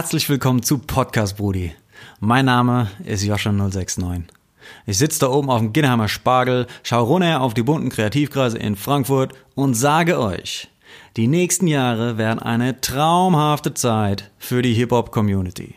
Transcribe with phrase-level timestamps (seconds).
[0.00, 1.74] Herzlich willkommen zu Podcast Brudi.
[2.20, 4.22] Mein Name ist Joscha069.
[4.86, 8.76] Ich sitze da oben auf dem Ginnheimer Spargel, schaue runter auf die bunten Kreativkreise in
[8.76, 10.68] Frankfurt und sage euch,
[11.18, 15.74] die nächsten Jahre werden eine traumhafte Zeit für die Hip-Hop-Community.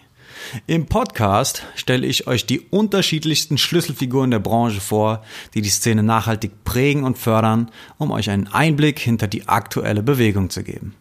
[0.68, 5.22] Im Podcast stelle ich euch die unterschiedlichsten Schlüsselfiguren der Branche vor,
[5.54, 10.50] die die Szene nachhaltig prägen und fördern, um euch einen Einblick hinter die aktuelle Bewegung
[10.50, 10.96] zu geben.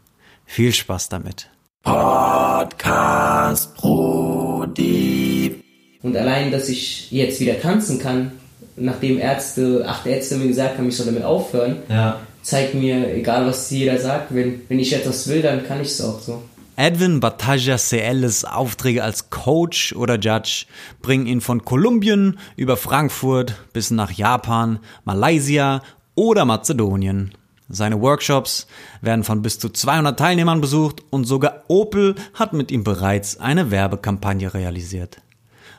[0.44, 1.52] Viel Spaß damit.
[1.82, 5.56] Podcast Brudi.
[6.02, 8.32] Und allein, dass ich jetzt wieder tanzen kann,
[8.76, 12.20] nachdem Ärzte, acht Ärzte mir gesagt haben, ich soll damit aufhören, Ja.
[12.42, 16.00] zeigt mir, egal was jeder sagt, wenn, wenn ich etwas will, dann kann ich es
[16.00, 16.42] auch so.
[16.76, 20.64] Edwin Bataja CLs Aufträge als Coach oder Judge
[21.02, 25.82] bringen ihn von Kolumbien über Frankfurt bis nach Japan, Malaysia
[26.14, 27.32] oder Mazedonien.
[27.74, 28.66] Seine Workshops
[29.00, 33.70] werden von bis zu 200 Teilnehmern besucht und sogar Opel hat mit ihm bereits eine
[33.70, 35.22] Werbekampagne realisiert.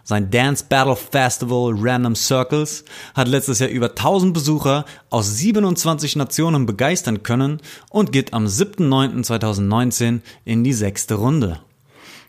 [0.03, 2.83] Sein Dance Battle Festival Random Circles
[3.13, 10.21] hat letztes Jahr über 1000 Besucher aus 27 Nationen begeistern können und geht am 7.9.2019
[10.45, 11.59] in die sechste Runde.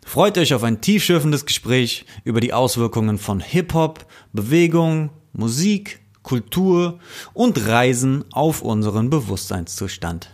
[0.05, 4.05] Freut euch auf ein tiefschürfendes Gespräch über die Auswirkungen von Hip-Hop,
[4.35, 6.99] Bewegung, Musik, Kultur
[7.35, 10.31] und Reisen auf unseren Bewusstseinszustand.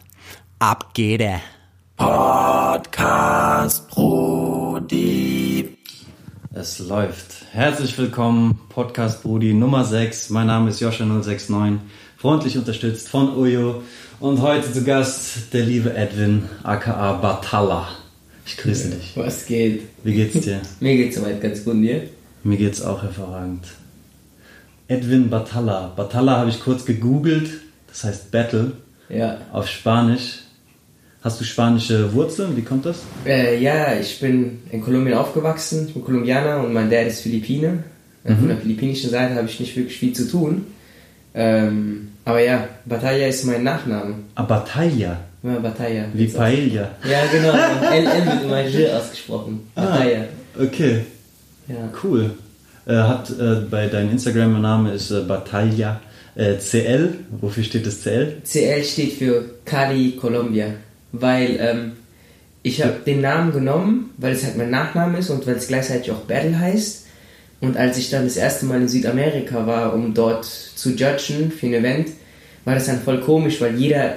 [0.60, 1.41] Ab geht er!
[1.97, 5.77] Podcast Brudi.
[6.55, 7.44] Es läuft.
[7.52, 10.30] Herzlich willkommen, Podcast Brudi Nummer 6.
[10.30, 11.78] Mein Name ist Joscha069,
[12.16, 13.82] freundlich unterstützt von Ujo.
[14.20, 17.88] Und heute zu Gast der liebe Edwin, aka Batalla.
[18.47, 19.16] Ich grüße dich.
[19.16, 19.88] Was geht?
[20.04, 20.60] Wie geht's dir?
[20.80, 22.08] Mir geht's soweit ganz gut, dir?
[22.44, 23.64] Mir geht's auch hervorragend.
[24.91, 25.92] Edwin Batalla.
[25.94, 27.48] Batalla habe ich kurz gegoogelt,
[27.86, 28.72] das heißt Battle
[29.08, 29.38] Ja.
[29.52, 30.41] auf Spanisch.
[31.22, 32.56] Hast du spanische Wurzeln?
[32.56, 32.97] Wie kommt das?
[33.25, 37.84] Äh, ja, ich bin in Kolumbien aufgewachsen, ich bin Kolumbianer und mein Dad ist Philippine.
[38.25, 40.66] Äh, Von der philippinischen Seite habe ich nicht wirklich viel zu tun.
[41.34, 44.14] Ähm, aber ja, Batalla ist mein Nachname.
[44.34, 45.19] Ah, Batalla.
[45.43, 46.04] Ja, Batalla.
[46.14, 46.91] Wie Paella.
[47.09, 47.53] Ja, genau.
[47.93, 49.60] L, L wird immer J ausgesprochen.
[49.75, 50.25] Batalla.
[50.60, 51.04] Okay.
[51.69, 51.76] Ja.
[52.03, 52.31] Cool.
[52.90, 56.00] Äh, hat äh, bei deinem Instagram-Name ist äh, Batalla
[56.34, 57.14] äh, CL.
[57.40, 58.38] Wofür steht das CL?
[58.44, 60.66] CL steht für Cali, Colombia.
[61.12, 61.92] Weil ähm,
[62.64, 66.10] ich habe den Namen genommen, weil es halt mein Nachname ist und weil es gleichzeitig
[66.10, 67.06] auch Battle heißt.
[67.60, 71.66] Und als ich dann das erste Mal in Südamerika war, um dort zu judgen für
[71.66, 72.08] ein Event,
[72.64, 74.14] war das dann voll komisch, weil jeder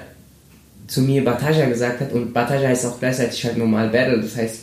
[0.88, 4.20] zu mir Bataja gesagt hat und Bataja heißt auch gleichzeitig halt normal Battle.
[4.20, 4.62] Das heißt,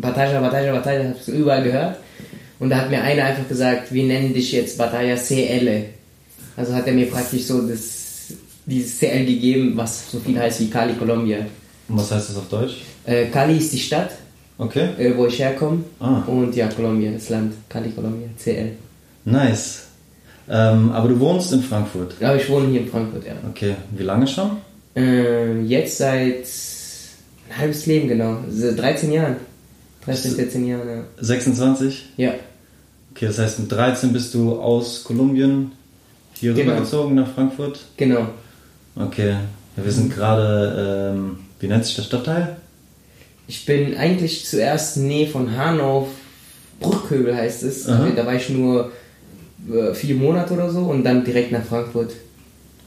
[0.00, 1.96] Bataja, Bataja, Bataja, habe ich überall gehört.
[2.60, 5.84] Und da hat mir einer einfach gesagt, wir nennen dich jetzt Bataja CL.
[6.56, 8.34] Also hat er mir praktisch so das,
[8.66, 11.38] dieses CL gegeben, was so viel heißt wie Cali, Colombia.
[11.88, 12.82] Und was heißt das auf Deutsch?
[13.06, 14.10] Äh, Cali ist die Stadt,
[14.58, 14.90] Okay.
[14.98, 15.84] äh, wo ich herkomme.
[15.98, 16.22] Ah.
[16.26, 17.54] Und ja, Colombia, das Land.
[17.68, 18.72] Cali, Colombia, CL.
[19.24, 19.84] Nice.
[20.48, 22.14] Ähm, aber du wohnst in Frankfurt.
[22.20, 23.32] Aber ich wohne hier in Frankfurt, ja.
[23.48, 23.74] Okay.
[23.96, 24.58] Wie lange schon?
[24.94, 26.44] Äh, jetzt seit
[27.48, 28.38] ein halbes Leben, genau.
[28.50, 29.36] So 13 Jahren.
[30.04, 31.04] 13, 14 Jahren, ja.
[31.20, 32.04] 26?
[32.16, 32.32] Ja,
[33.14, 35.72] Okay, das heißt mit 13 bist du aus Kolumbien
[36.34, 36.72] hier Genau.
[36.72, 37.80] rübergezogen nach Frankfurt?
[37.96, 38.26] genau.
[38.96, 39.34] Okay.
[39.76, 42.56] Ja, wir sind gerade, ähm, wie nennt sich der Stadtteil?
[43.46, 46.08] Ich bin eigentlich zuerst Nähe von Hanau,
[46.80, 47.88] Bruchköbel heißt es.
[47.88, 48.08] Aha.
[48.16, 48.90] Da war ich nur
[49.72, 52.12] äh, vier Monate oder so und dann direkt nach Frankfurt.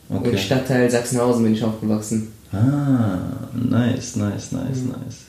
[0.10, 0.30] Okay.
[0.32, 2.32] Und Stadtteil Sachsenhausen bin ich aufgewachsen.
[2.52, 3.20] Ah,
[3.54, 5.22] nice, nice, nice, nice.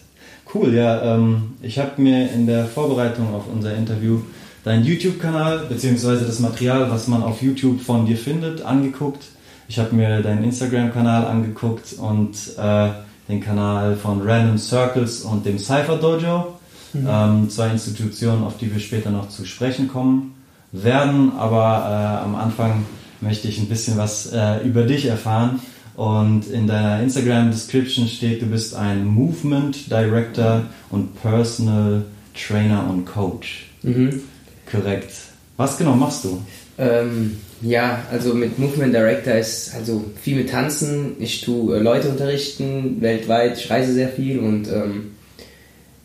[0.52, 4.20] Cool, ja, ähm, ich habe mir in der Vorbereitung auf unser Interview
[4.64, 9.22] deinen YouTube-Kanal, beziehungsweise das Material, was man auf YouTube von dir findet, angeguckt.
[9.68, 12.88] Ich habe mir deinen Instagram-Kanal angeguckt und äh,
[13.28, 16.58] den Kanal von Random Circles und dem Cypher Dojo.
[16.94, 20.34] Ähm, zwei Institutionen, auf die wir später noch zu sprechen kommen
[20.70, 21.32] werden.
[21.36, 22.84] Aber äh, am Anfang
[23.20, 25.60] möchte ich ein bisschen was äh, über dich erfahren.
[25.96, 32.04] Und in deiner Instagram-Description steht, du bist ein Movement Director und Personal
[32.34, 33.70] Trainer und Coach.
[33.82, 34.22] Mhm.
[34.70, 35.12] Korrekt.
[35.56, 36.42] Was genau machst du?
[36.78, 41.16] Ähm, ja, also mit Movement Director ist also viel mit Tanzen.
[41.20, 43.58] Ich tue äh, Leute unterrichten weltweit.
[43.58, 45.12] Ich reise sehr viel und ähm,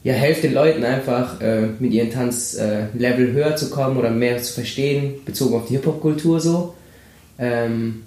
[0.03, 4.41] ja, helfe den Leuten einfach äh, mit ihrem Tanz äh, höher zu kommen oder mehr
[4.41, 6.75] zu verstehen, bezogen auf die Hip-Hop-Kultur so.
[7.37, 8.03] Ähm,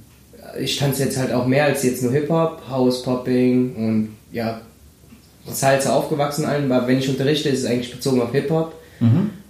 [0.58, 4.60] ich tanze jetzt halt auch mehr als jetzt nur Hip-Hop, House, Popping und ja,
[5.46, 8.74] Salsa aufgewachsen allen, aber wenn ich unterrichte, ist es eigentlich bezogen auf Hip-Hop.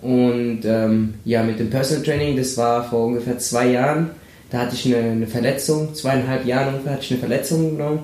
[0.02, 4.10] Und ähm, ja, mit dem Personal Training, das war vor ungefähr zwei Jahren.
[4.50, 8.00] Da hatte ich eine, eine Verletzung, zweieinhalb Jahre ungefähr hatte ich eine Verletzung genommen.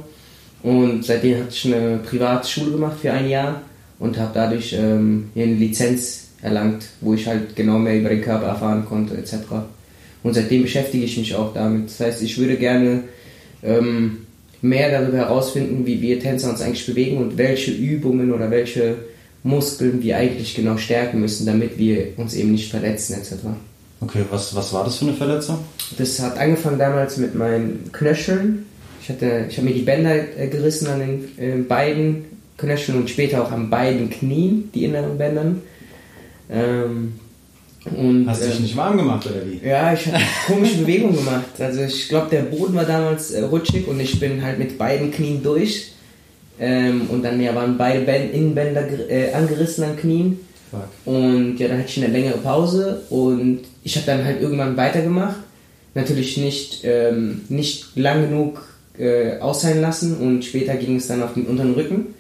[0.62, 3.62] Und seitdem hatte ich eine Privatschule gemacht für ein Jahr.
[3.98, 8.46] und habe dadurch ähm, eine Lizenz erlangt, wo ich halt genau mehr über den Körper
[8.46, 9.34] erfahren konnte etc.
[10.22, 11.86] Und seitdem beschäftige ich mich auch damit.
[11.86, 13.02] Das heißt, ich würde gerne
[13.62, 14.18] ähm,
[14.62, 18.96] mehr darüber herausfinden, wie wir Tänzer uns eigentlich bewegen und welche Übungen oder welche
[19.42, 23.34] Muskeln wir eigentlich genau stärken müssen, damit wir uns eben nicht verletzen etc.
[24.00, 25.58] Okay, was, was war das für eine Verletzung?
[25.96, 28.66] Das hat angefangen damals mit meinen Knöcheln.
[29.02, 32.24] Ich, hatte, ich habe mir die Bänder äh, gerissen an den äh, beiden
[32.56, 35.62] Knöcheln und später auch an beiden Knien, die inneren Bändern.
[36.50, 37.14] Ähm,
[37.96, 39.66] und, Hast du dich ähm, nicht warm gemacht oder wie?
[39.66, 41.58] ja, ich habe komische Bewegungen gemacht.
[41.58, 45.10] Also ich glaube, der Boden war damals äh, rutschig und ich bin halt mit beiden
[45.10, 45.92] Knien durch.
[46.60, 50.40] Ähm, und dann ja, waren beide Bänd Innenbänder äh, angerissen an Knien.
[50.70, 50.88] Fuck.
[51.04, 55.36] Und ja, dann hatte ich eine längere Pause und ich habe dann halt irgendwann weitergemacht.
[55.94, 58.62] Natürlich nicht, ähm, nicht lang genug
[58.98, 62.14] äh, ausheilen lassen und später ging es dann auf den unteren Rücken.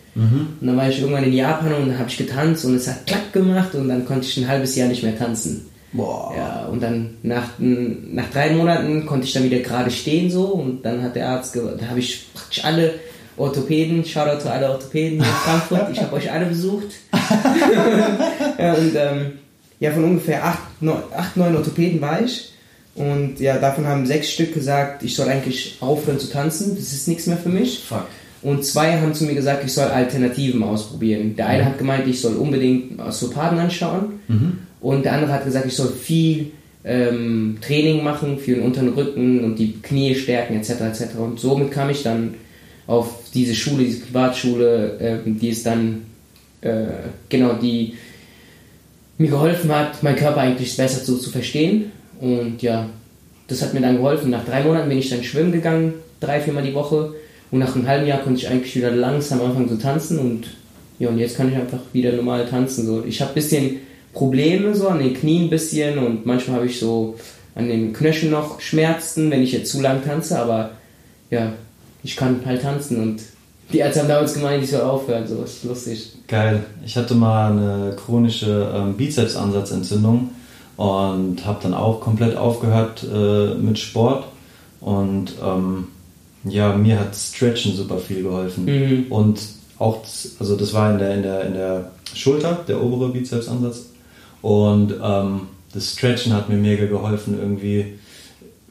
[0.60, 3.06] Und dann war ich irgendwann in Japan und dann habe ich getanzt und es hat
[3.06, 5.66] klack gemacht und dann konnte ich ein halbes Jahr nicht mehr tanzen.
[5.92, 6.34] Boah.
[6.36, 10.84] Ja, und dann nach, nach drei Monaten konnte ich dann wieder gerade stehen so und
[10.84, 12.94] dann hat der Arzt, da habe ich praktisch alle
[13.38, 16.88] Orthopäden, Shoutout zu alle Orthopäden in Frankfurt, ich habe euch alle besucht.
[18.58, 19.32] ja, und ähm,
[19.80, 22.52] ja, von ungefähr acht, neun, acht, neun Orthopäden war ich
[22.98, 27.06] und ja, davon haben sechs Stück gesagt, ich soll eigentlich aufhören zu tanzen, das ist
[27.06, 27.84] nichts mehr für mich.
[27.84, 28.06] Fuck.
[28.42, 31.36] Und zwei haben zu mir gesagt, ich soll Alternativen ausprobieren.
[31.36, 34.20] Der eine hat gemeint, ich soll unbedingt Osteopathen anschauen.
[34.80, 36.52] Und der andere hat gesagt, ich soll viel
[36.84, 40.70] ähm, Training machen für den unteren Rücken und die Knie stärken etc.
[40.80, 41.16] etc.
[41.18, 42.34] Und somit kam ich dann
[42.88, 46.06] auf diese Schule, diese Privatschule, ähm, die es dann
[46.62, 46.86] äh,
[47.28, 47.94] genau die
[49.18, 51.92] mir geholfen hat, meinen Körper eigentlich besser so zu verstehen.
[52.20, 52.88] Und ja,
[53.46, 54.30] das hat mir dann geholfen.
[54.30, 57.14] Nach drei Monaten bin ich dann schwimmen gegangen, drei, viermal die Woche.
[57.50, 60.18] Und nach einem halben Jahr konnte ich eigentlich wieder langsam anfangen zu tanzen.
[60.18, 60.48] Und
[60.98, 62.86] ja, und jetzt kann ich einfach wieder normal tanzen.
[62.86, 63.04] So.
[63.04, 63.76] Ich habe ein bisschen
[64.14, 67.16] Probleme so an den Knien ein bisschen und manchmal habe ich so
[67.54, 70.38] an den Knöcheln noch Schmerzen, wenn ich jetzt zu lang tanze.
[70.38, 70.70] Aber
[71.30, 71.52] ja,
[72.02, 73.20] ich kann halt tanzen und
[73.72, 75.26] die Ärzte haben damals gemeint, ich soll aufhören.
[75.26, 76.12] So ist lustig.
[76.26, 76.64] Geil.
[76.84, 80.30] Ich hatte mal eine chronische ähm, Bizepsansatzentzündung
[80.76, 84.24] und habe dann auch komplett aufgehört äh, mit Sport.
[84.80, 85.88] Und ähm,
[86.44, 88.64] ja, mir hat Stretchen super viel geholfen.
[88.64, 89.12] Mhm.
[89.12, 89.40] Und
[89.78, 90.02] auch,
[90.38, 93.86] also das war in der, in der, in der Schulter, der obere Bizepsansatz.
[94.40, 95.40] Und ähm,
[95.74, 97.98] das Stretchen hat mir mega geholfen, irgendwie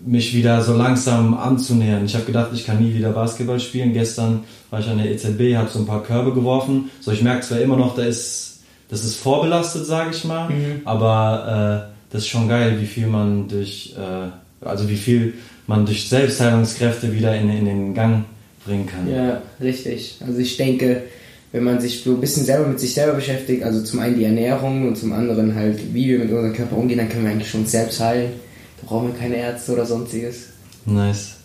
[0.06, 2.06] mich wieder so langsam anzunähern.
[2.06, 3.94] Ich habe gedacht, ich kann nie wieder Basketball spielen.
[3.94, 6.90] Gestern war ich an der EZB, habe so ein paar Körbe geworfen.
[7.02, 8.60] So, ich merke zwar immer noch, da ist,
[8.90, 10.50] das ist vorbelastet, sage ich mal,
[10.86, 15.34] aber äh, das ist schon geil, wie viel man durch, äh, also wie viel
[15.66, 18.24] man durch Selbstheilungskräfte wieder in, in den Gang
[18.66, 19.12] bringen kann.
[19.12, 20.18] Ja, richtig.
[20.26, 21.04] Also ich denke,
[21.52, 24.26] wenn man sich so ein bisschen selber mit sich selber beschäftigt, also zum einen die
[24.26, 27.50] Ernährung und zum anderen halt, wie wir mit unserem Körper umgehen, dann können wir eigentlich
[27.50, 28.32] schon selbst heilen.
[28.78, 30.48] Da brauchen wir keine Ärzte oder sonstiges.
[30.86, 31.36] Nice.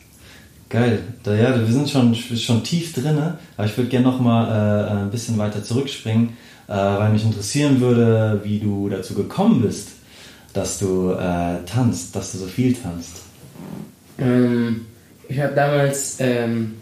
[0.68, 1.00] Geil.
[1.22, 3.18] Da, ja, wir sind schon, schon tief drin,
[3.56, 6.30] aber ich würde gerne noch mal äh, ein bisschen weiter zurückspringen,
[6.68, 9.88] äh, weil mich interessieren würde, wie du dazu gekommen bist,
[10.54, 13.16] dass du äh, tanzt, dass du so viel tanzt.
[14.18, 14.86] Ähm,
[15.28, 16.74] ich habe damals ähm,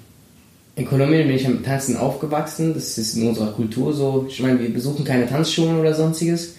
[0.77, 2.75] in Kolumbien bin ich am Tanzen aufgewachsen.
[2.75, 4.27] Das ist in unserer Kultur so.
[4.29, 6.55] Ich meine, wir besuchen keine Tanzschulen oder sonstiges,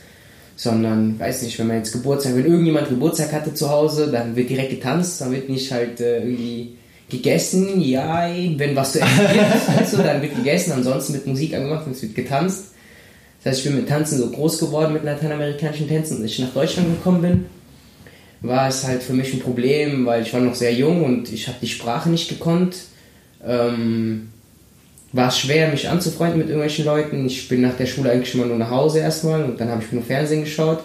[0.61, 4.47] sondern, weiß nicht, wenn man jetzt Geburtstag, wenn irgendjemand Geburtstag hatte zu Hause, dann wird
[4.47, 6.77] direkt getanzt, dann wird nicht halt äh, irgendwie
[7.09, 11.87] gegessen, ja, wenn was zu essen gibt, du, dann wird gegessen, ansonsten wird Musik angemacht
[11.87, 12.65] und es wird getanzt.
[13.43, 16.21] Das heißt, ich bin mit Tanzen so groß geworden, mit lateinamerikanischen Tänzen.
[16.21, 17.45] Als ich nach Deutschland gekommen bin,
[18.41, 21.47] war es halt für mich ein Problem, weil ich war noch sehr jung und ich
[21.47, 22.75] habe die Sprache nicht gekonnt.
[23.43, 24.27] Ähm,
[25.13, 27.25] war es schwer, mich anzufreunden mit irgendwelchen Leuten.
[27.25, 29.91] Ich bin nach der Schule eigentlich immer nur nach Hause erstmal und dann habe ich
[29.91, 30.83] nur Fernsehen geschaut.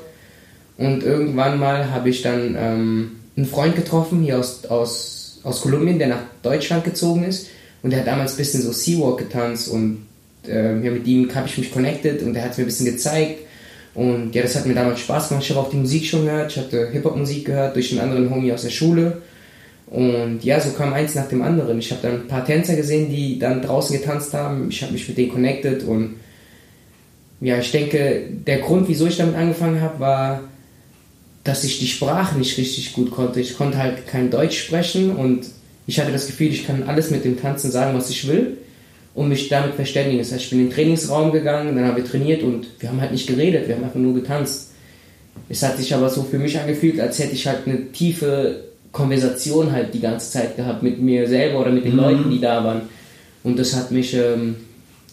[0.78, 5.98] Und irgendwann mal habe ich dann ähm, einen Freund getroffen hier aus, aus, aus Kolumbien,
[5.98, 7.48] der nach Deutschland gezogen ist.
[7.82, 10.06] Und der hat damals ein bisschen so Seawalk getanzt und
[10.48, 13.40] äh, ja, mit ihm habe ich mich connected und der hat mir ein bisschen gezeigt.
[13.94, 15.44] Und ja, das hat mir damals Spaß gemacht.
[15.44, 16.52] Ich habe auch die Musik schon gehört.
[16.52, 19.22] Ich hatte Hip-Hop-Musik gehört durch einen anderen Homie aus der Schule.
[19.88, 21.78] Und ja, so kam eins nach dem anderen.
[21.78, 24.68] Ich habe dann ein paar Tänzer gesehen, die dann draußen getanzt haben.
[24.68, 26.16] Ich habe mich mit denen connected und
[27.40, 30.40] ja, ich denke, der Grund, wieso ich damit angefangen habe, war,
[31.44, 33.40] dass ich die Sprache nicht richtig gut konnte.
[33.40, 35.46] Ich konnte halt kein Deutsch sprechen und
[35.86, 38.56] ich hatte das Gefühl, ich kann alles mit dem Tanzen sagen, was ich will
[39.14, 40.18] und mich damit verständigen.
[40.18, 43.00] Das heißt, ich bin in den Trainingsraum gegangen, dann haben wir trainiert und wir haben
[43.00, 44.72] halt nicht geredet, wir haben einfach nur getanzt.
[45.48, 48.64] Es hat sich aber so für mich angefühlt, als hätte ich halt eine tiefe
[48.96, 52.64] Konversation halt die ganze Zeit gehabt mit mir selber oder mit den Leuten, die da
[52.64, 52.82] waren.
[53.44, 54.56] Und das hat mich ähm,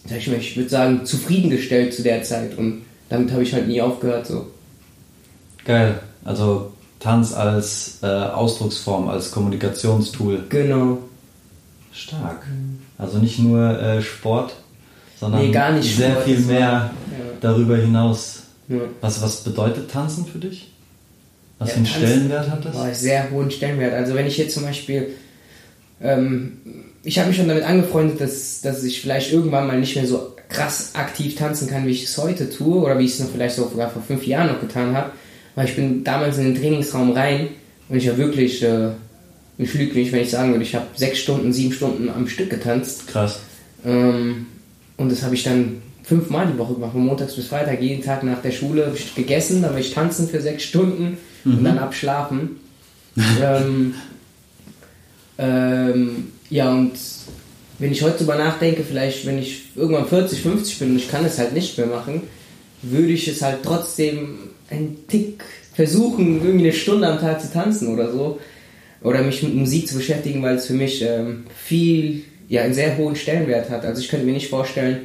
[0.08, 3.68] sag ich mal, ich würde sagen, zufriedengestellt zu der Zeit und damit habe ich halt
[3.68, 4.46] nie aufgehört so.
[5.64, 5.98] Geil.
[6.24, 10.44] Also Tanz als äh, Ausdrucksform, als Kommunikationstool.
[10.48, 10.98] Genau.
[11.92, 12.46] Stark.
[12.98, 14.54] Also nicht nur äh, Sport,
[15.18, 16.90] sondern Nee, gar nicht sehr Sport, viel mehr Ja.
[17.40, 18.42] darüber hinaus.
[18.68, 18.78] Ja.
[19.00, 20.72] Was, was bedeutet Tanzen für dich?
[21.58, 22.72] Was für einen Stellenwert hat das?
[22.72, 23.94] Boah, sehr hohen Stellenwert.
[23.94, 25.08] Also wenn ich jetzt zum Beispiel,
[26.02, 26.58] ähm,
[27.02, 30.34] ich habe mich schon damit angefreundet, dass, dass ich vielleicht irgendwann mal nicht mehr so
[30.48, 33.56] krass aktiv tanzen kann, wie ich es heute tue oder wie ich es noch vielleicht
[33.56, 35.12] sogar vor fünf Jahren noch getan habe.
[35.54, 37.48] Weil ich bin damals in den Trainingsraum rein
[37.88, 38.90] und ich habe wirklich, äh,
[39.56, 42.50] ich lüge nicht, wenn ich sagen würde, ich habe sechs Stunden, sieben Stunden am Stück
[42.50, 43.06] getanzt.
[43.06, 43.40] Krass.
[43.84, 44.46] Ähm,
[44.96, 48.22] und das habe ich dann fünfmal die Woche gemacht, von montags bis Freitag, jeden Tag
[48.24, 52.60] nach der Schule ich gegessen, dann war ich tanzen für sechs Stunden und dann abschlafen.
[53.42, 53.94] ähm,
[55.38, 56.92] ähm, ja, und
[57.78, 61.24] wenn ich heute drüber nachdenke, vielleicht wenn ich irgendwann 40, 50 bin und ich kann
[61.24, 62.22] es halt nicht mehr machen,
[62.82, 64.38] würde ich es halt trotzdem
[64.70, 68.38] einen Tick versuchen, irgendwie eine Stunde am Tag zu tanzen oder so.
[69.02, 72.96] Oder mich mit Musik zu beschäftigen, weil es für mich ähm, viel, ja, einen sehr
[72.96, 73.84] hohen Stellenwert hat.
[73.84, 75.02] Also ich könnte mir nicht vorstellen,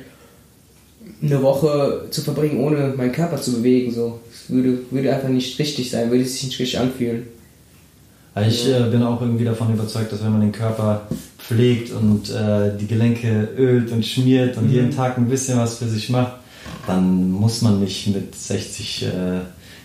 [1.22, 3.91] eine Woche zu verbringen, ohne meinen Körper zu bewegen.
[3.94, 4.20] So.
[4.34, 7.24] Es würde, würde einfach nicht richtig sein, würde sich nicht richtig anfühlen.
[8.36, 12.29] Aber Ich äh, bin auch irgendwie davon überzeugt, dass wenn man den Körper pflegt und
[12.29, 14.63] äh, die Gelenke ölt und schmiert Mhm.
[14.63, 16.34] und jeden Tag ein bisschen was für sich macht,
[16.88, 19.08] dann muss man nicht mit 60, äh,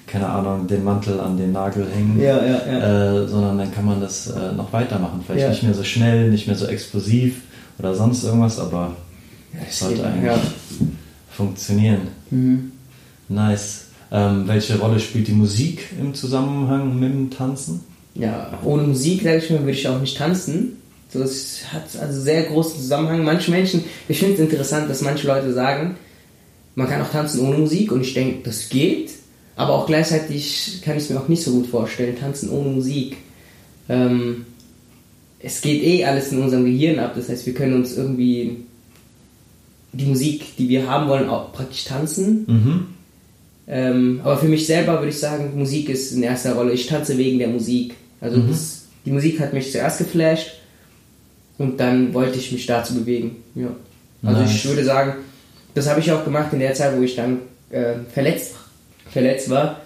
[0.06, 4.00] keine Ahnung, den Mantel an den Nagel hängen, Ja, ja, Äh, sondern dann kann man
[4.00, 5.20] das äh, noch weitermachen.
[5.26, 5.48] Vielleicht Ja.
[5.50, 7.40] nicht mehr so schnell, nicht mehr so explosiv
[7.78, 8.94] oder sonst irgendwas, aber
[9.68, 10.38] es sollte eigentlich Ja.
[11.34, 12.08] Funktionieren.
[12.30, 12.72] Mhm.
[13.28, 13.86] Nice.
[14.10, 17.80] Ähm, welche Rolle spielt die Musik im Zusammenhang mit dem Tanzen?
[18.14, 20.76] ja, ohne Musik, sage ich mal, würde ich auch nicht tanzen.
[21.12, 23.24] So, es hat also sehr großen Zusammenhang.
[23.24, 25.96] Manche Menschen, ich finde es interessant, dass manche Leute sagen,
[26.74, 29.10] man kann auch tanzen ohne Musik und ich denke, das geht.
[29.56, 33.16] Aber auch gleichzeitig kann ich es mir auch nicht so gut vorstellen, tanzen ohne Musik.
[33.88, 34.46] Ähm,
[35.38, 38.64] es geht eh alles in unserem Gehirn ab, das heißt, wir können uns irgendwie
[39.94, 42.44] die Musik, die wir haben wollen, auch praktisch tanzen.
[42.46, 42.86] Mhm.
[43.66, 46.72] Ähm, aber für mich selber würde ich sagen, Musik ist in erster Rolle.
[46.72, 47.94] Ich tanze wegen der Musik.
[48.20, 48.48] Also Mhm.
[48.48, 50.52] das, die Musik hat mich zuerst geflasht
[51.58, 53.36] und dann wollte ich mich dazu bewegen.
[53.54, 53.68] Ja.
[54.22, 54.54] Also Nice.
[54.54, 55.14] ich würde sagen,
[55.74, 57.38] das habe ich auch gemacht in der Zeit, wo ich dann
[57.70, 58.52] äh, verletzt,
[59.10, 59.80] verletzt war.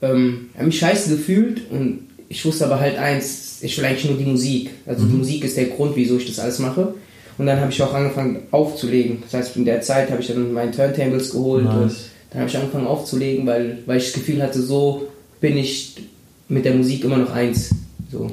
[0.00, 4.18] Ähm, habe mich scheiße gefühlt und ich wusste aber halt eins, ich will eigentlich nur
[4.18, 4.70] die Musik.
[4.86, 5.10] Also Mhm.
[5.10, 6.94] die Musik ist der Grund, wieso ich das alles mache.
[7.42, 9.18] Und dann habe ich auch angefangen aufzulegen.
[9.24, 11.74] Das heißt, in der Zeit habe ich dann meine Turntables geholt Nice.
[11.74, 11.92] und
[12.30, 15.08] dann habe ich angefangen aufzulegen, weil, weil ich das Gefühl hatte, so
[15.40, 15.96] bin ich
[16.48, 17.70] mit der Musik immer noch eins.
[18.12, 18.30] So.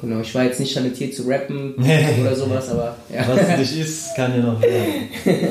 [0.00, 1.74] Genau, ich war jetzt nicht talentiert zu rappen
[2.22, 3.26] oder sowas, aber ja.
[3.28, 5.08] Was dich ist, kann dir noch werden.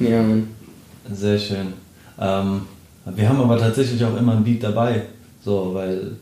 [0.00, 0.48] ja, Mann.
[1.10, 1.68] Sehr schön.
[2.20, 2.60] Ähm,
[3.06, 5.04] wir haben aber tatsächlich auch immer ein Beat dabei.
[5.42, 6.16] So, weil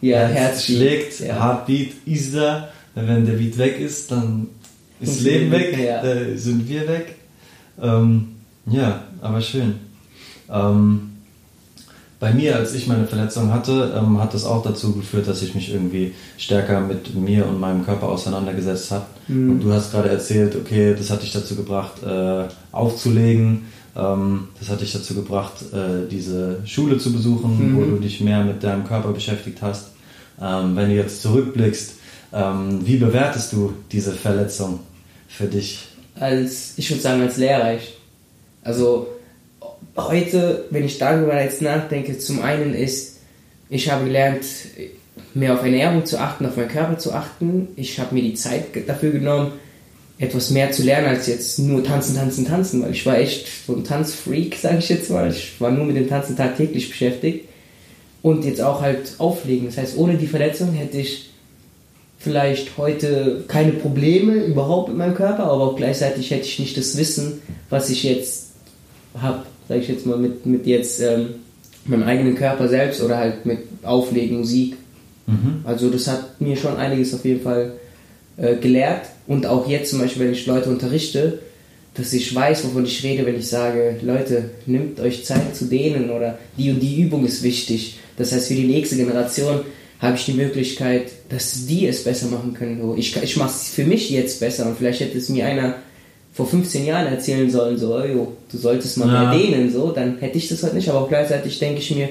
[0.00, 0.34] Ja, Herz
[0.66, 0.76] Herzbeat.
[0.78, 1.34] schlägt, Ja.
[1.44, 2.70] Heartbeat ist da.
[2.94, 4.48] Wenn der Beat weg ist, dann
[5.00, 6.02] ist das Leben, weg, ja.
[6.02, 7.16] äh, sind wir weg.
[7.80, 8.28] Ähm,
[8.66, 9.74] ja, aber schön.
[10.50, 11.00] Ähm,
[12.20, 15.54] bei mir, als ich meine Verletzung hatte, ähm, hat das auch dazu geführt, dass ich
[15.54, 19.04] mich irgendwie stärker mit mir und meinem Körper auseinandergesetzt habe.
[19.28, 19.50] Mhm.
[19.50, 23.66] Und du hast gerade erzählt, okay, das hat dich dazu gebracht, äh, aufzulegen.
[23.96, 27.76] Ähm, das hat dich dazu gebracht, äh, diese Schule zu besuchen, Mhm.
[27.76, 29.90] wo du dich mehr mit deinem Körper beschäftigt hast.
[30.42, 31.94] Ähm, wenn du jetzt zurückblickst,
[32.32, 34.80] ähm, wie bewertest du diese Verletzung
[35.28, 35.88] für dich?
[36.20, 37.94] als, ich würde sagen, als lehrreich.
[38.62, 39.08] Also
[39.96, 43.18] heute, wenn ich darüber jetzt nachdenke, zum einen ist,
[43.70, 44.44] ich habe gelernt,
[45.34, 47.68] mehr auf Ernährung zu achten, auf meinen Körper zu achten.
[47.76, 49.52] Ich habe mir die Zeit dafür genommen,
[50.18, 53.76] etwas mehr zu lernen als jetzt nur tanzen, tanzen, tanzen, weil ich war echt so
[53.76, 55.30] ein Tanzfreak, sage ich jetzt mal.
[55.30, 57.44] Ich war nur mit dem Tanzen tagtäglich beschäftigt
[58.22, 59.66] und jetzt auch halt auflegen.
[59.66, 61.30] Das heißt, ohne die Verletzung hätte ich
[62.18, 66.96] vielleicht heute keine Probleme überhaupt mit meinem Körper, aber auch gleichzeitig hätte ich nicht das
[66.96, 68.48] Wissen, was ich jetzt
[69.16, 71.36] habe, sage ich jetzt mal mit, mit jetzt ähm,
[71.84, 74.76] meinem eigenen Körper selbst oder halt mit Auflegen, Musik.
[75.26, 75.60] Mhm.
[75.64, 77.72] Also das hat mir schon einiges auf jeden Fall
[78.36, 81.38] äh, gelehrt und auch jetzt zum Beispiel, wenn ich Leute unterrichte,
[81.94, 86.10] dass ich weiß, wovon ich rede, wenn ich sage, Leute, nimmt euch Zeit zu dehnen
[86.10, 87.98] oder die und die Übung ist wichtig.
[88.16, 89.60] Das heißt, für die nächste Generation
[90.00, 92.80] habe ich die Möglichkeit, dass die es besser machen können.
[92.80, 95.74] So, Ich, ich mache es für mich jetzt besser und vielleicht hätte es mir einer
[96.32, 99.30] vor 15 Jahren erzählen sollen, so, oh, jo, du solltest mal Ja.
[99.32, 102.08] mehr dehnen, so, dann hätte ich das halt nicht, aber auch gleichzeitig denke ich mir,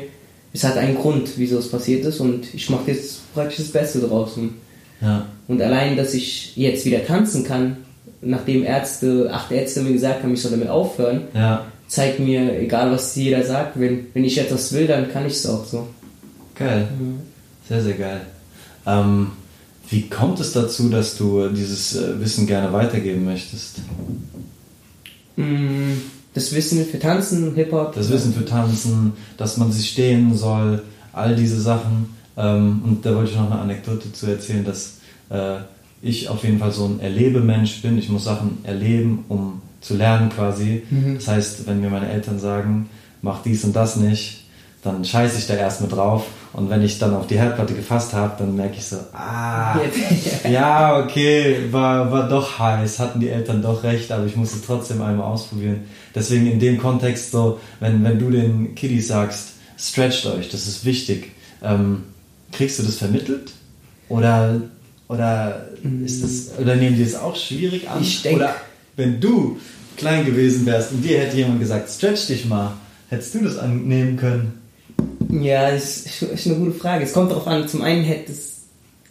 [0.53, 4.00] es hat einen Grund, wieso es passiert ist und ich mache jetzt praktisch das Beste
[4.00, 4.36] draus.
[4.36, 4.56] Und,
[5.01, 5.25] Ja.
[5.48, 7.77] und allein, dass ich jetzt wieder tanzen kann,
[8.22, 12.91] nachdem Ärzte, acht Ärzte mir gesagt haben, ich soll damit aufhören, Ja, zeigt mir, egal
[12.91, 15.88] was jeder sagt, wenn, wenn ich etwas will, dann kann ich es auch so.
[16.56, 16.88] geil.
[17.67, 18.21] Sehr, sehr geil.
[18.86, 19.31] Ähm,
[19.89, 23.79] wie kommt es dazu, dass du dieses äh, Wissen gerne weitergeben möchtest?
[25.36, 25.93] Mm,
[26.33, 27.93] Das Wissen für Tanzen, Hip-Hop.
[27.95, 30.83] Das Wissen für Tanzen, dass man sich stehen soll,
[31.13, 32.15] all diese Sachen.
[32.38, 34.97] Ähm, und da wollte ich noch eine Anekdote zu erzählen, dass
[35.29, 35.57] äh,
[36.01, 37.97] ich auf jeden Fall so ein Erlebemensch bin.
[37.97, 40.83] Ich muss Sachen erleben, um zu lernen quasi.
[41.15, 42.89] Das heißt, wenn mir meine Eltern sagen,
[43.21, 44.43] mach dies und das nicht,
[44.83, 46.25] dann scheiße ich da erstmal drauf.
[46.54, 49.80] Und wenn ich dann auf die Herdplatte gefasst habe, dann merke ich so, ah,
[50.50, 55.01] ja, okay, war, war doch heiß, hatten die Eltern doch recht, aber ich musste trotzdem
[55.01, 55.82] einmal ausprobieren.
[56.16, 60.86] Deswegen in dem Kontext so, wenn, wenn du den Kiddies sagst, stretcht euch, das ist
[60.86, 62.04] wichtig, ähm,
[62.51, 63.51] kriegst du das vermittelt?
[64.10, 64.62] Oder,
[65.10, 65.68] oder
[66.06, 68.01] ist das, oder nehmen die es auch schwierig an?
[68.01, 68.56] Ich denk- oder
[68.96, 69.60] wenn du
[69.98, 72.74] klein gewesen wärst und dir hätte jemand gesagt, stretch dich mal,
[73.10, 74.62] hättest du das annehmen können?
[75.30, 77.04] Ja, das ist ist eine gute Frage.
[77.04, 78.54] Es kommt darauf an, zum einen hätte es,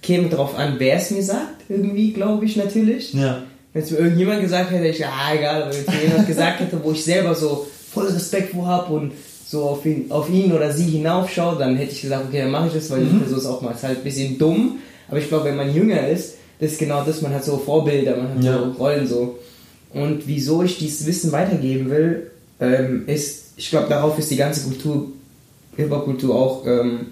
[0.03, 3.13] käme darauf an, wer es mir sagt, irgendwie, glaube ich natürlich.
[3.13, 3.43] Ja.
[3.73, 6.61] Wenn es mir irgendjemand gesagt hätte, ich, ah, egal, aber wenn es mir jemand gesagt
[6.61, 9.13] hätte, wo ich selber so voll Respekt vor habe und
[9.49, 12.69] so auf ihn, auf ihn oder sie hinaufschaue, dann hätte ich gesagt, okay, dann mache
[12.69, 14.79] ich das, weil die Person ist auch mal ist halt ein bisschen dumm.
[15.09, 18.17] Aber ich glaube, wenn man jünger ist, das ist genau das, man hat so Vorbilder,
[18.17, 18.59] man hat Ja.
[18.59, 19.39] so Rollen so.
[19.93, 24.63] Und wieso ich dieses Wissen weitergeben will, ähm, ist, ich glaube, darauf ist die ganze
[24.65, 25.09] Kultur,
[25.77, 27.07] Hip-Hop-Kultur auch ähm,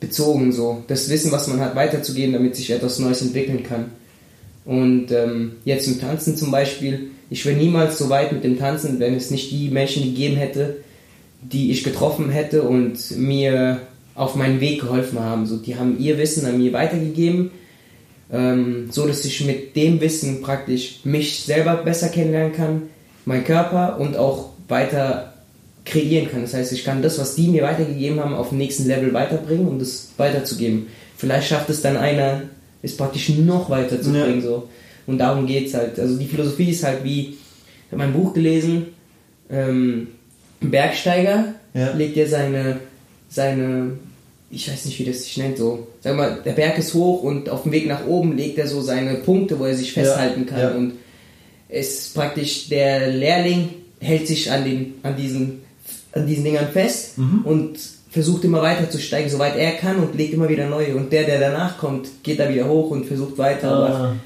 [0.00, 0.82] bezogen, so.
[0.88, 3.92] Das Wissen, was man hat, weiterzugeben, damit sich etwas Neues entwickeln kann.
[4.64, 9.00] Und ähm, jetzt im Tanzen zum Beispiel, ich wäre niemals so weit mit dem Tanzen,
[9.00, 10.76] wenn es nicht die Menschen gegeben hätte,
[11.40, 13.80] die ich getroffen hätte und mir
[14.14, 15.46] auf meinen Weg geholfen haben.
[15.46, 17.50] So, die haben ihr Wissen an mir weitergegeben,
[18.30, 22.82] ähm, so dass ich mit dem Wissen praktisch mich selber besser kennenlernen kann,
[23.24, 25.31] meinen Körper und auch weiter
[25.84, 26.42] kreieren kann.
[26.42, 29.66] Das heißt, ich kann das, was die mir weitergegeben haben, auf den nächsten Level weiterbringen
[29.68, 30.86] und das weiterzugeben.
[31.16, 32.42] Vielleicht schafft es dann einer,
[32.82, 34.36] es praktisch noch weiterzubringen.
[34.36, 34.46] Ja.
[34.46, 34.68] So.
[35.06, 35.98] Und darum geht es halt.
[35.98, 38.86] Also die Philosophie ist halt wie, ich habe mein Buch gelesen,
[39.50, 40.08] ähm,
[40.60, 41.92] ein Bergsteiger Ja.
[41.92, 42.78] legt ja seine,
[43.28, 43.92] seine,
[44.50, 47.48] ich weiß nicht, wie das sich nennt, so, sag mal, der Berg ist hoch und
[47.48, 50.60] auf dem Weg nach oben legt er so seine Punkte, wo er sich festhalten kann.
[50.60, 50.70] ja.
[50.70, 50.92] Und
[51.68, 55.61] es ist praktisch, der Lehrling hält sich an, den, an, diesen,
[56.12, 57.12] an diesen Dingern fest
[57.44, 57.78] und
[58.10, 60.94] versucht immer weiter zu steigen, soweit er kann und legt immer wieder neue.
[60.96, 63.70] Und der, der danach kommt, geht da wieder hoch und versucht weiter.
[63.70, 63.86] Ah.
[63.86, 64.16] Aber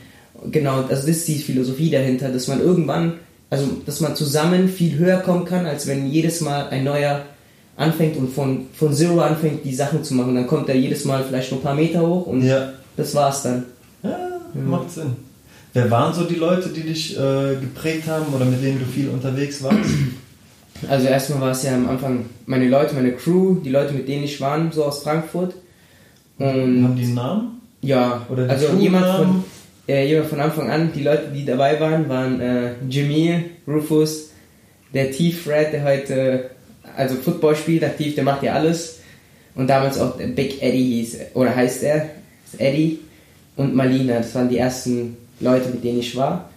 [0.50, 3.14] Genau, also das ist die Philosophie dahinter, dass man irgendwann,
[3.48, 7.22] also dass man zusammen viel höher kommen kann, als wenn jedes Mal ein neuer
[7.76, 10.34] anfängt und von, von Zero anfängt, die Sachen zu machen.
[10.34, 12.72] Dann kommt er jedes Mal vielleicht nur ein paar Meter hoch und Ja.
[12.96, 13.64] das war's dann.
[14.02, 14.18] Ja,
[14.54, 15.16] macht Sinn.
[15.72, 19.08] Wer waren so die Leute, die dich äh, geprägt haben oder mit denen du viel
[19.08, 19.78] unterwegs warst?
[20.88, 24.24] Also erstmal war es ja am Anfang meine Leute, meine Crew, die Leute, mit denen
[24.24, 25.54] ich war, so aus Frankfurt.
[26.38, 27.60] Und Haben die einen Namen?
[27.82, 29.44] Ja, Oder also jemand von,
[29.88, 34.30] äh, jemand von Anfang an, die Leute, die dabei waren, waren äh, Jamil, Rufus,
[34.92, 36.50] der T-Fred, der heute
[36.96, 39.00] also Football spielt, aktiv, der macht ja alles.
[39.54, 42.10] Und damals auch der Big Eddie hieß, oder heißt er,
[42.58, 43.00] Eddie
[43.56, 46.50] und Malina, das waren die ersten Leute, mit denen ich war.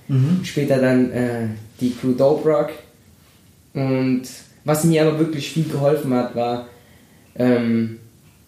[0.44, 1.48] Später dann äh,
[1.80, 2.70] die Crew Dope Rock.
[3.74, 4.24] Und
[4.66, 6.68] was mir aber wirklich viel geholfen hat, war
[7.36, 8.00] ähm,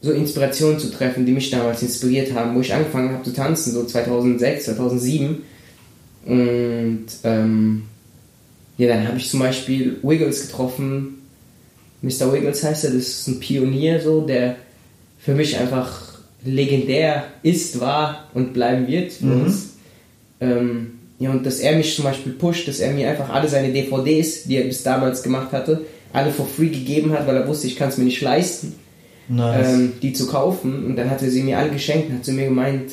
[0.02, 3.72] so Inspirationen zu treffen, die mich damals inspiriert haben, wo ich angefangen habe zu tanzen,
[3.72, 5.44] so 2006, 2007.
[6.26, 7.84] Und ähm,
[8.78, 11.22] ja, dann habe ich zum Beispiel Wiggles getroffen.
[12.02, 12.34] Mr.
[12.34, 14.56] Wiggles heißt er, das ist ein Pionier, so, der
[15.20, 19.74] für mich einfach legendär ist, war und bleiben wird für uns.
[20.40, 23.72] Ähm, ja, und dass er mich zum Beispiel pusht, dass er mir einfach alle seine
[23.72, 25.82] DVDs, die er bis damals gemacht hatte,
[26.14, 28.74] alle for free gegeben hat, weil er wusste, ich kann es mir nicht leisten
[29.30, 29.68] Nice.
[29.70, 30.86] ähm, die zu kaufen.
[30.86, 32.92] Und dann hat er sie mir alle geschenkt und hat zu mir gemeint,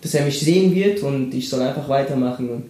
[0.00, 2.48] dass er mich sehen wird und ich soll einfach weitermachen.
[2.48, 2.62] Und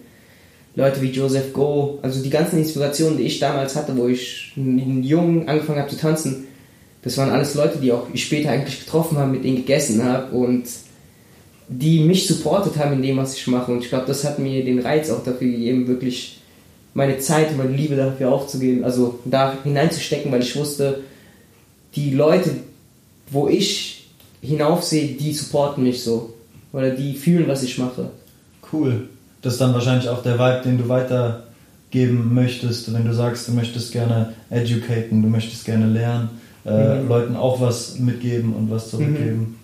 [0.75, 5.03] Leute wie Joseph Go, also die ganzen Inspirationen, die ich damals hatte, wo ich n-
[5.03, 6.45] jung angefangen habe zu tanzen,
[7.03, 10.35] das waren alles Leute, die auch ich später eigentlich getroffen habe, mit denen gegessen habe
[10.35, 10.63] und
[11.69, 13.71] die mich supportet haben in dem, was ich mache.
[13.71, 16.39] Und ich glaube, das hat mir den Reiz auch dafür gegeben, wirklich
[16.93, 21.03] meine Zeit und meine Liebe dafür aufzugeben, also da hineinzustecken, weil ich wusste,
[21.95, 22.51] die Leute,
[23.29, 24.07] wo ich
[24.41, 26.33] hinaufsehe, die supporten mich so.
[26.73, 28.11] Oder die fühlen, was ich mache.
[28.71, 29.07] Cool.
[29.41, 33.51] Das ist dann wahrscheinlich auch der Vibe, den du weitergeben möchtest, wenn du sagst, du
[33.53, 36.29] möchtest gerne educaten, du möchtest gerne lernen,
[36.65, 37.07] äh, Mhm.
[37.07, 39.56] Leuten auch was mitgeben und was zurückgeben.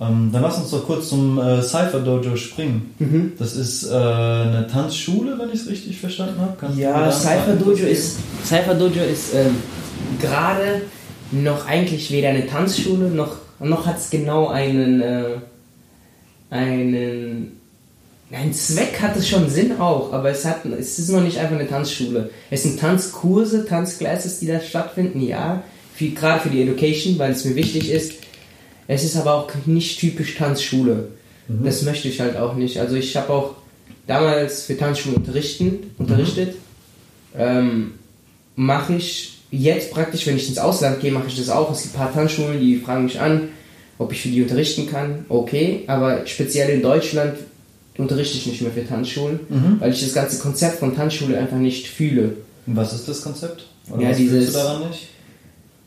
[0.00, 2.94] Ähm, dann lass uns doch kurz zum äh, Cypher Dojo springen.
[2.98, 3.32] Mhm.
[3.38, 6.72] Das ist äh, eine Tanzschule, wenn ich es richtig verstanden habe.
[6.74, 9.56] Ja, Cypher Dojo ist, Cypher Dojo ist ähm,
[10.18, 10.82] gerade
[11.32, 15.24] noch eigentlich weder eine Tanzschule, noch, noch hat es genau einen, äh,
[16.48, 17.58] einen,
[18.32, 21.56] ein Zweck hat es schon Sinn auch, aber es, hat, es ist noch nicht einfach
[21.56, 22.30] eine Tanzschule.
[22.50, 25.62] Es sind Tanzkurse, Tanzclasses, die da stattfinden, ja,
[25.98, 28.14] gerade für die Education, weil es mir wichtig ist.
[28.92, 31.08] Es ist aber auch nicht typisch Tanzschule.
[31.48, 32.78] Das möchte ich halt auch nicht.
[32.78, 33.54] Also ich habe auch
[34.08, 36.56] damals für Tanzschulen unterrichten, unterrichtet.
[37.36, 37.92] Ähm,
[38.56, 41.70] mache ich jetzt praktisch, wenn ich ins Ausland gehe, mache ich das auch.
[41.70, 43.48] Es gibt ein paar Tanzschulen, die fragen mich an,
[43.98, 45.24] ob ich für die unterrichten kann.
[45.28, 47.34] Okay, aber speziell in Deutschland
[47.96, 49.38] unterrichte ich nicht mehr für Tanzschulen,
[49.78, 52.34] weil ich das ganze Konzept von Tanzschule einfach nicht fühle.
[52.66, 53.66] Und Was ist das Konzept?
[53.92, 55.08] Oder Ja, was dieses- du daran nicht?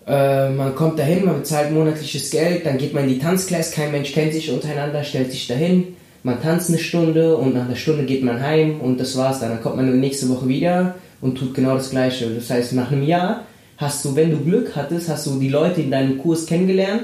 [0.06, 3.92] Äh, man kommt dahin, man bezahlt monatliches Geld, dann geht man in die Tanzklasse, kein
[3.92, 8.06] Mensch kennt sich untereinander, stellt sich dahin, man tanzt eine Stunde und nach einer Stunde
[8.06, 9.50] geht man heim und das war's dann.
[9.50, 12.30] Dann kommt man nächste Woche wieder und tut genau das Gleiche.
[12.30, 13.46] Das heißt, nach einem Jahr
[13.78, 17.04] hast du, wenn du Glück hattest, hast du die Leute in deinem Kurs kennengelernt.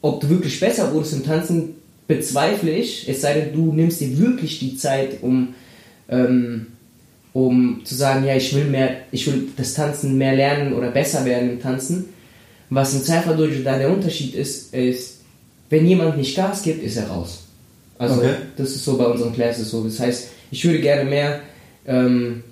[0.00, 1.74] Ob du wirklich besser wurdest im Tanzen,
[2.06, 5.54] bezweifle ich, es sei denn, du nimmst dir wirklich die Zeit, um
[6.08, 6.68] ähm,
[7.46, 11.24] um zu sagen, ja, ich will mehr, ich will das Tanzen mehr lernen oder besser
[11.24, 12.06] werden im Tanzen.
[12.70, 15.20] Was im Cypher Dojo da der Unterschied ist, ist,
[15.70, 17.44] wenn jemand nicht Gas gibt, ist er raus.
[17.98, 18.34] Also Okay.
[18.56, 19.84] das ist so bei unseren Classes so.
[19.84, 21.40] Das heißt, ich würde gerne mehr
[21.86, 22.42] ähm,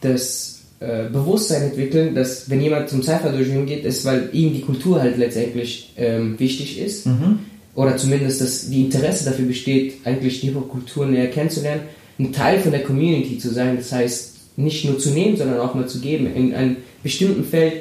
[0.00, 4.60] das äh, Bewusstsein entwickeln, dass wenn jemand zum Cypher Dojo hingeht, ist, weil ihm die
[4.62, 7.38] Kultur halt letztendlich ähm, wichtig ist Mhm.
[7.74, 11.82] oder zumindest dass die Interesse dafür besteht, eigentlich die Hip-Hop-Kultur näher kennenzulernen,
[12.22, 13.76] ein Teil von der Community zu sein.
[13.76, 16.32] Das heißt, nicht nur zu nehmen, sondern auch mal zu geben.
[16.34, 17.74] In einem bestimmten Feld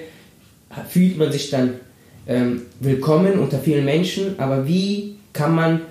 [0.90, 1.74] fühlt man sich dann
[2.28, 5.82] ähm, willkommen unter vielen Menschen, aber wie kann man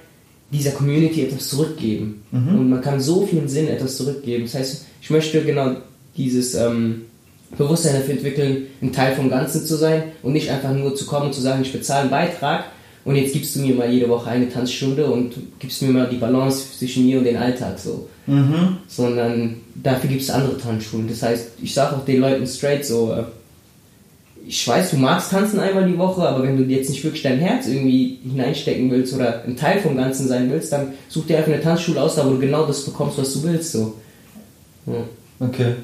[0.50, 2.22] dieser Community etwas zurückgeben?
[2.32, 4.44] Und man kann so viel Sinn etwas zurückgeben.
[4.44, 5.76] Das heißt, ich möchte genau
[6.16, 7.02] dieses ähm,
[7.56, 11.26] Bewusstsein dafür entwickeln, ein Teil vom Ganzen zu sein und nicht einfach nur zu kommen
[11.26, 12.64] und zu sagen, ich bezahle einen Beitrag
[13.04, 16.18] und jetzt gibst du mir mal jede Woche eine Tanzstunde und gibst mir mal die
[16.18, 18.08] Balance zwischen mir und den Alltag so.
[18.26, 18.76] Mhm.
[18.88, 21.08] Sondern dafür gibt es andere Tanzschulen.
[21.08, 23.24] Das heißt, ich sage auch den Leuten straight so, äh,
[24.46, 27.38] ich weiß, du magst tanzen einmal die Woche, aber wenn du jetzt nicht wirklich dein
[27.38, 31.52] Herz irgendwie hineinstecken willst oder ein Teil vom Ganzen sein willst, dann such dir einfach
[31.52, 33.72] eine Tanzschule aus, da wo du genau das bekommst, was du willst.
[33.72, 33.94] So.
[34.86, 35.46] Ja.
[35.46, 35.74] Okay.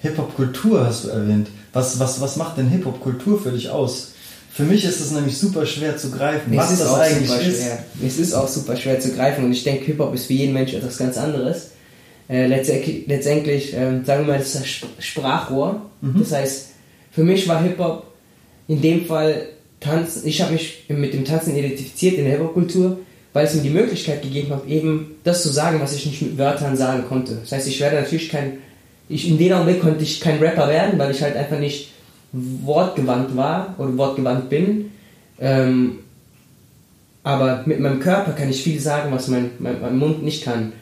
[0.00, 1.48] Hip-Hop-Kultur hast du erwähnt.
[1.72, 4.12] Was, was, was macht denn Hip-Hop-Kultur für dich aus?
[4.52, 7.60] Für mich ist es nämlich super schwer zu greifen, was das auch eigentlich super ist.
[7.62, 7.84] Schwer.
[8.04, 10.74] Es ist auch super schwer zu greifen und ich denke, Hip-Hop ist für jeden Mensch
[10.74, 11.70] etwas ganz anderes.
[12.28, 15.82] Äh, letztendlich, letztendlich ähm, sagen wir mal, das ist das Sp- Sprachrohr.
[16.00, 16.16] Mhm.
[16.18, 16.66] Das heißt,
[17.12, 18.06] für mich war Hip-Hop
[18.68, 19.46] in dem Fall
[19.78, 20.26] Tanzen.
[20.26, 22.98] Ich habe mich mit dem Tanzen identifiziert in der Hip-Hop-Kultur,
[23.32, 26.38] weil es mir die Möglichkeit gegeben hat, eben das zu sagen, was ich nicht mit
[26.38, 27.38] Wörtern sagen konnte.
[27.40, 28.58] Das heißt, ich werde natürlich kein,
[29.08, 31.92] ich, in dem Augenblick konnte ich kein Rapper werden, weil ich halt einfach nicht
[32.32, 34.92] wortgewandt war oder wortgewandt bin.
[35.38, 36.00] Ähm,
[37.22, 40.72] aber mit meinem Körper kann ich viel sagen, was mein, mein, mein Mund nicht kann.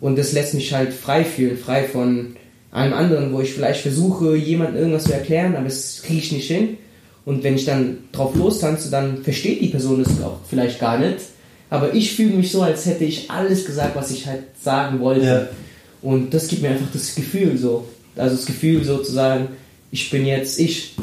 [0.00, 2.36] Und das lässt mich halt frei fühlen, frei von
[2.70, 6.48] allem anderen, wo ich vielleicht versuche, jemandem irgendwas zu erklären, aber es kriege ich nicht
[6.48, 6.76] hin.
[7.24, 11.18] Und wenn ich dann drauf lostanze, dann versteht die Person das auch vielleicht gar nicht.
[11.70, 15.26] Aber ich fühle mich so, als hätte ich alles gesagt, was ich halt sagen wollte.
[15.26, 15.48] Ja.
[16.00, 17.86] Und das gibt mir einfach das Gefühl so.
[18.16, 19.48] Also das Gefühl sozusagen,
[19.90, 20.94] ich bin jetzt ich.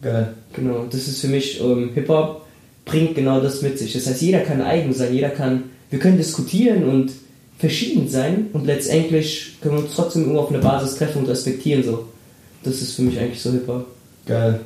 [0.00, 0.34] Geil.
[0.54, 2.46] Genau, das ist für mich, ähm, Hip-Hop
[2.84, 3.92] bringt genau das mit sich.
[3.92, 7.12] Das heißt, jeder kann eigen sein, jeder kann, wir können diskutieren und
[7.58, 11.82] verschieden sein und letztendlich können wir uns trotzdem irgendwo auf eine Basis treffen und respektieren
[11.82, 12.06] so.
[12.62, 13.86] Das ist für mich eigentlich so Hip-Hop.
[14.26, 14.60] Geil.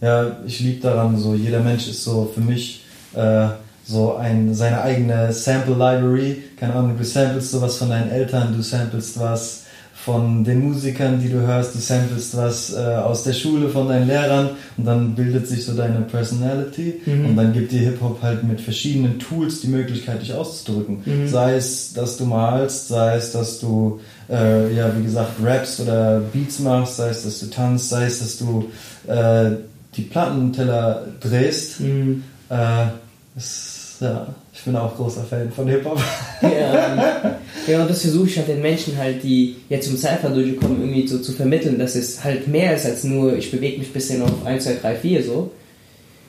[0.00, 2.82] Ja, ich liebe daran, so jeder Mensch ist so für mich
[3.14, 3.48] äh,
[3.84, 6.42] so ein, seine eigene Sample Library.
[6.58, 9.61] Keine Ahnung, du samplest sowas von deinen Eltern, du samplest was
[10.04, 14.08] von den Musikern, die du hörst, du samplest was äh, aus der Schule von deinen
[14.08, 17.26] Lehrern und dann bildet sich so deine Personality Mhm.
[17.26, 21.02] und dann gibt dir Hip-Hop halt mit verschiedenen Tools die Möglichkeit, dich auszudrücken.
[21.04, 21.28] Mhm.
[21.28, 26.20] Sei es, dass du malst, sei es, dass du, äh, ja, wie gesagt, rappst oder
[26.32, 28.70] Beats machst, sei es, dass du tanzt, sei es, dass du
[29.06, 29.50] äh,
[29.96, 31.80] die Plattenteller drehst.
[31.80, 32.24] Mhm.
[32.48, 32.86] Äh,
[33.34, 36.00] das, ja, ich bin auch großer Fan von Hip-Hop.
[36.42, 41.06] Ja, genau, das versuche ich halt den Menschen halt, die jetzt zum Cypher durchkommen, irgendwie
[41.06, 44.22] so zu vermitteln, dass es halt mehr ist als nur, ich bewege mich ein bisschen
[44.22, 45.50] auf 1, 2, 3, 4 so.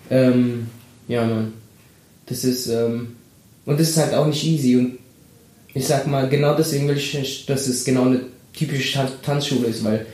[0.10, 0.68] Ähm,
[1.08, 1.54] ja, Mann.
[2.28, 3.16] Das ist, ähm,
[3.66, 4.98] und das ist halt auch nicht easy und
[5.74, 8.22] ich sag mal, genau deswegen will ich, dass es genau eine
[8.54, 10.06] typische Tan Tanzschule ist, weil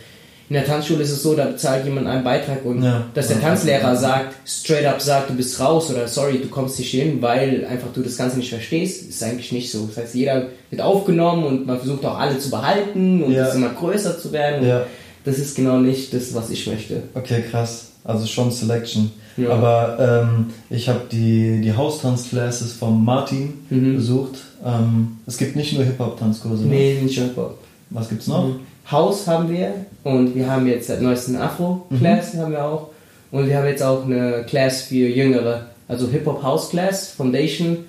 [0.49, 3.05] In der Tanzschule ist es so, da zahlt jemand einen Beitrag und Ja.
[3.13, 3.39] dass der.
[3.39, 7.65] Tanzlehrer sagt, straight up sagt, du bist raus oder sorry, du kommst nicht hin, weil
[7.69, 9.85] einfach du das Ganze nicht verstehst, ist eigentlich nicht so.
[9.85, 13.47] Das heißt, jeder wird aufgenommen und man versucht auch alle zu behalten und Ja.
[13.47, 14.67] es immer größer zu werden.
[14.67, 14.85] Ja.
[15.23, 17.03] Das ist genau nicht das, was ich möchte.
[17.13, 17.91] Okay, krass.
[18.03, 19.12] Also schon Selection.
[19.38, 19.49] Ja.
[19.51, 23.97] Aber ähm, ich habe die, die Haustanzclasses von Martin Mhm.
[23.97, 24.39] besucht.
[24.65, 26.63] Ähm, es gibt nicht nur Hip-Hop-Tanzkurse.
[26.63, 26.69] ne?
[26.69, 27.57] Nee, nicht Hip-Hop.
[27.91, 28.55] Was gibt's noch?
[28.91, 29.73] Haus haben wir
[30.04, 32.89] und wir haben jetzt seit neuestem Afro-Class haben wir auch.
[33.32, 37.86] Und wir haben jetzt auch eine Class für Jüngere, also Hip-Hop-House-Class, Foundation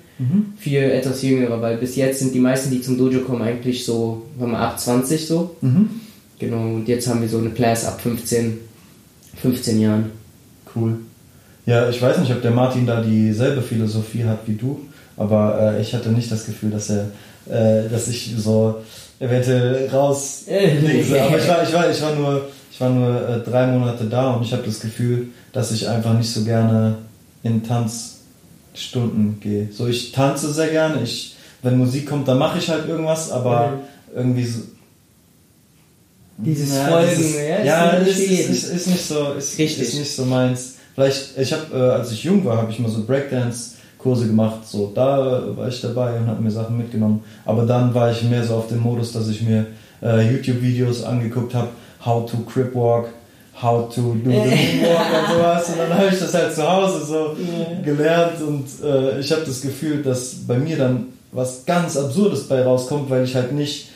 [0.59, 4.23] für etwas Jüngere, weil bis jetzt sind die meisten, die zum Dojo kommen, eigentlich so,
[4.37, 5.55] sagen wir mal, ab 20 so.
[5.61, 5.89] Mhm.
[6.37, 8.59] Genau, und jetzt haben wir so eine Class ab 15,
[9.41, 10.11] 15 Jahren.
[10.75, 10.97] Cool.
[11.65, 14.81] Ja, ich weiß nicht, ob der Martin da dieselbe Philosophie hat wie du,
[15.17, 17.05] aber äh, ich hatte nicht das Gefühl, dass er,
[17.49, 18.75] äh, dass ich so
[19.19, 20.43] eventuell raus.
[20.49, 24.31] Aber ich war, ich war, ich war nur, ich war nur äh, drei Monate da
[24.31, 26.95] und ich habe das Gefühl, dass ich einfach nicht so gerne
[27.43, 29.69] in Tanzstunden gehe.
[29.71, 31.01] So, ich tanze sehr gerne.
[31.03, 34.17] Ich, wenn Musik kommt, dann mache ich halt irgendwas, aber Mhm.
[34.17, 34.59] irgendwie so.
[36.37, 39.83] Dieses Ja, Folgen, dieses- ja, ist ja, ist, ist, ist, ist nicht so, ist, Richtig.
[39.89, 40.75] ist nicht so meins.
[40.95, 43.01] Vielleicht, ich habe, äh, als ich jung war, habe ich mal so
[44.01, 44.67] Breakdance-Kurse gemacht.
[44.67, 47.23] So, da war ich dabei und habe mir Sachen mitgenommen.
[47.45, 49.67] Aber dann war ich mehr so auf dem Modus, dass ich mir
[50.01, 51.69] äh, YouTube-Videos angeguckt habe,
[52.03, 53.09] how to crip walk,
[53.61, 55.69] how to do the moonwalk und sowas.
[55.69, 57.35] Und dann habe ich das halt zu Hause so
[57.83, 62.63] gelernt und äh, ich habe das Gefühl, dass bei mir dann was ganz Absurdes bei
[62.63, 63.89] rauskommt, weil ich halt nicht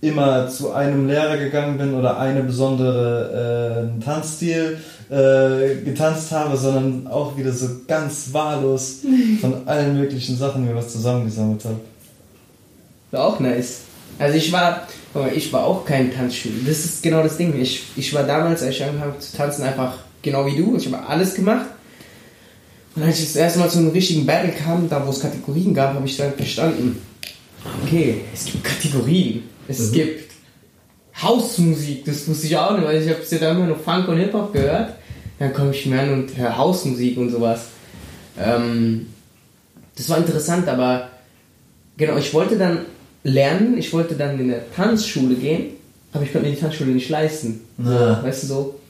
[0.00, 4.78] immer zu einem Lehrer gegangen bin oder eine besondere äh, Tanzstil
[5.10, 8.98] äh, getanzt habe, sondern auch wieder so ganz wahllos
[9.40, 11.80] von allen möglichen Sachen mir was zusammengesammelt habe.
[13.10, 13.80] War auch nice.
[14.18, 14.86] Also ich war,
[15.34, 16.54] ich war auch kein Tanzschule.
[16.66, 17.60] Das ist genau das Ding.
[17.60, 20.76] Ich, ich war damals, als ich angefangen habe zu tanzen, einfach genau wie du.
[20.76, 21.66] Ich habe alles gemacht.
[22.94, 25.74] Und als ich das erste Mal zu einem richtigen Battle kam, da wo es Kategorien
[25.74, 27.00] gab, habe ich dann verstanden,
[27.82, 29.44] okay, es gibt Kategorien.
[29.66, 30.30] Es gibt
[31.20, 34.18] Hausmusik, das wusste ich auch nicht, weil ich habe ja da immer nur Funk und
[34.18, 34.94] Hip-Hop gehört.
[35.40, 37.68] Dann komme ich mir an und höre Hausmusik und sowas.
[38.38, 39.06] Ähm,
[39.96, 41.08] das war interessant, aber
[41.96, 42.80] genau, ich wollte dann
[43.24, 45.70] lernen, ich wollte dann in eine Tanzschule gehen,
[46.12, 47.62] aber ich konnte mir die Tanzschule nicht leisten.
[47.78, 48.22] Na.
[48.22, 48.80] Weißt du so?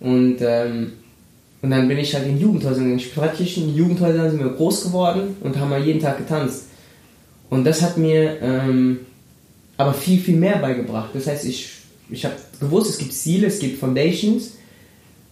[0.00, 0.92] Und, ähm,
[1.60, 5.58] und dann bin ich halt in Jugendhäusern, in sprattlichen Jugendhäusern sind wir groß geworden und
[5.58, 6.64] haben mal jeden Tag getanzt.
[7.50, 9.00] Und das hat mir ähm,
[9.76, 11.10] aber viel, viel mehr beigebracht.
[11.12, 11.68] Das heißt, ich,
[12.08, 14.52] ich habe gewusst, es gibt Ziele, es gibt Foundations,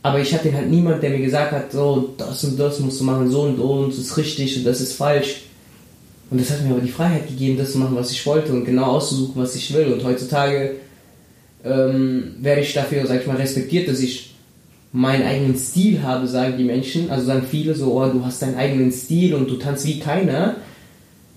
[0.07, 3.05] aber ich hatte halt niemand, der mir gesagt hat, so, das und das musst du
[3.05, 5.43] machen, so und so und das ist richtig und das ist falsch.
[6.31, 8.65] Und das hat mir aber die Freiheit gegeben, das zu machen, was ich wollte und
[8.65, 9.93] genau auszusuchen, was ich will.
[9.93, 10.77] Und heutzutage
[11.65, 14.35] ähm, werde ich dafür, sag ich mal, respektiert, dass ich
[14.93, 17.11] meinen eigenen Stil habe, sagen die Menschen.
[17.11, 20.55] Also sagen viele so, oh, du hast deinen eigenen Stil und du tanzt wie keiner.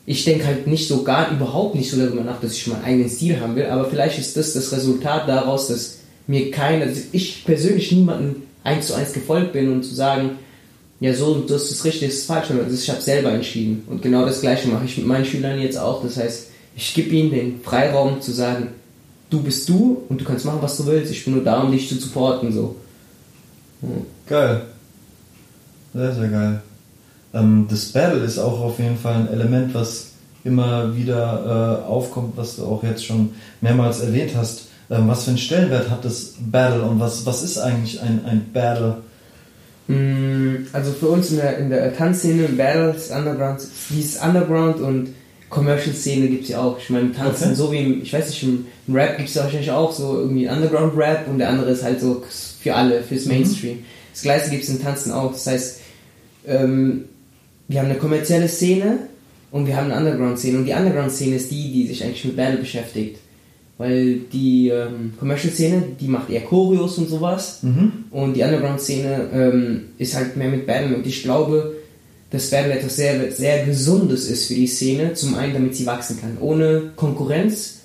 [0.05, 3.09] Ich denke halt nicht so gar, überhaupt nicht so darüber nach, dass ich meinen eigenen
[3.09, 7.43] Stil haben will, aber vielleicht ist das das Resultat daraus, dass mir keiner, dass ich
[7.45, 10.31] persönlich niemandem eins zu eins gefolgt bin und zu sagen,
[10.99, 13.83] ja so und das ist richtig, das ist falsch, sondern ich habe selber entschieden.
[13.87, 16.03] Und genau das gleiche mache ich mit meinen Schülern jetzt auch.
[16.03, 18.69] Das heißt, ich gebe ihnen den Freiraum zu sagen,
[19.29, 21.11] du bist du und du kannst machen, was du willst.
[21.11, 22.51] Ich bin nur da, um dich zu supporten.
[22.51, 22.75] So.
[24.27, 24.61] Geil.
[25.93, 26.61] Sehr, sehr geil.
[27.33, 30.11] Ähm, das Battle ist auch auf jeden Fall ein Element, was
[30.43, 34.67] immer wieder äh, aufkommt, was du auch jetzt schon mehrmals erwähnt hast.
[34.91, 38.49] Ähm, was für einen Stellenwert hat das Battle und was, was ist eigentlich ein, ein
[38.51, 38.97] Battle?
[39.87, 45.09] Mm, Also für uns in der, in der Tanzszene, Battles, Underground, dieses Underground und
[45.49, 46.77] Commercial-Szene gibt es ja auch.
[46.79, 47.55] Ich meine, Tanzen, Okay.
[47.55, 50.19] so wie im, ich weiß nicht, im, im Rap gibt es ja wahrscheinlich auch so
[50.19, 52.23] irgendwie Underground-Rap und der andere ist halt so
[52.61, 53.79] für alle, fürs Mainstream.
[54.13, 55.31] Das gleiche gibt es im Tanzen auch.
[55.31, 55.79] Das heißt,
[56.47, 57.05] ähm,
[57.67, 58.99] wir haben eine kommerzielle Szene
[59.51, 60.57] und wir haben eine Underground-Szene.
[60.59, 63.17] Und die Underground-Szene ist die, die sich eigentlich mit Battle beschäftigt.
[63.79, 67.61] Weil die ähm, Commercial-Szene, die macht eher Choreos und sowas.
[68.11, 70.95] Und die Underground-Szene ähm, ist halt mehr mit Battle.
[70.97, 71.75] Und ich glaube,
[72.29, 75.13] dass Battle etwas sehr, sehr Gesundes ist für die Szene.
[75.13, 76.37] Zum einen, damit sie wachsen kann.
[76.41, 77.79] Ohne Konkurrenz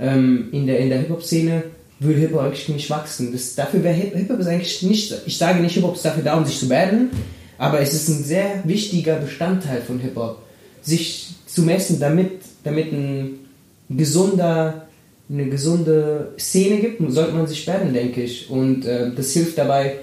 [0.00, 1.64] ähm, in der, in der Hip-Hop-Szene
[2.00, 3.30] würde Hip-Hop eigentlich nicht wachsen.
[3.32, 6.36] Das, dafür wäre Hip- Hip-Hop ist eigentlich nicht, ich sage nicht, Hip-Hop ist dafür da,
[6.38, 7.10] um sich zu battlen,
[7.58, 10.42] aber es ist ein sehr wichtiger Bestandteil von Hip-Hop.
[10.82, 12.32] Sich zu messen, damit,
[12.64, 13.38] damit ein
[13.88, 14.85] gesunder,
[15.28, 18.48] eine gesunde Szene gibt, sollte man sich battlen, denke ich.
[18.48, 19.96] Und äh, das hilft dabei,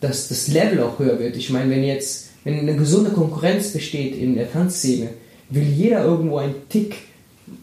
[0.00, 1.36] dass das Level auch höher wird.
[1.36, 5.10] Ich meine, wenn jetzt, wenn eine gesunde Konkurrenz besteht in der Tanzszene,
[5.50, 6.96] will jeder irgendwo einen Tick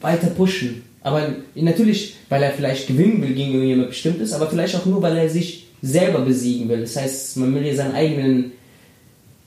[0.01, 0.83] weiter pushen.
[1.01, 5.17] Aber natürlich, weil er vielleicht gewinnen will gegen irgendjemand bestimmtes, aber vielleicht auch nur, weil
[5.17, 6.81] er sich selber besiegen will.
[6.81, 8.51] Das heißt, man will ja seinen eigenen,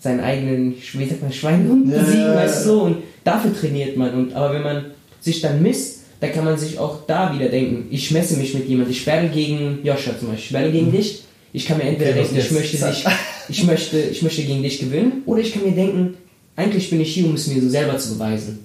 [0.01, 2.37] seinen eigenen, wie sagt man, Schweinehund besiegen, ja, ja.
[2.37, 4.15] weißt du so, und dafür trainiert man.
[4.15, 4.85] Und, aber wenn man
[5.21, 8.69] sich dann misst, dann kann man sich auch da wieder denken, ich messe mich mit
[8.69, 12.13] jemandem, ich battle gegen Joscha zum Beispiel, ich battle gegen dich, ich kann mir entweder
[12.13, 12.19] Mhm.
[12.21, 13.05] Okay, denken, ich möchte, dich,
[13.49, 16.15] ich, möchte, ich möchte gegen dich gewinnen, oder ich kann mir denken,
[16.55, 18.61] eigentlich bin ich hier, um es mir so selber zu beweisen,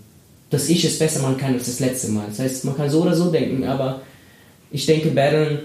[0.52, 2.26] dass ich es besser machen kann als das letzte Mal.
[2.30, 4.04] Das heißt, man kann so oder so denken, aber
[4.70, 5.62] ich denke, Battlen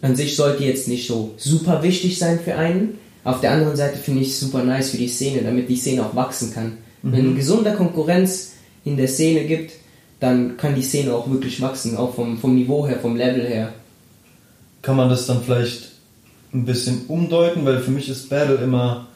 [0.00, 2.98] an sich sollte jetzt nicht so super wichtig sein für einen.
[3.24, 6.02] Auf der anderen Seite finde ich es super nice für die Szene, damit die Szene
[6.02, 6.78] auch wachsen kann.
[7.02, 8.52] Wenn gesunder Konkurrenz
[8.86, 9.72] in der Szene gibt,
[10.20, 13.72] dann kann die Szene auch wirklich wachsen, auch vom, vom Niveau her, vom Level her.
[14.82, 15.90] Kann man das dann vielleicht
[16.52, 19.06] ein bisschen umdeuten, weil für mich ist Battle immer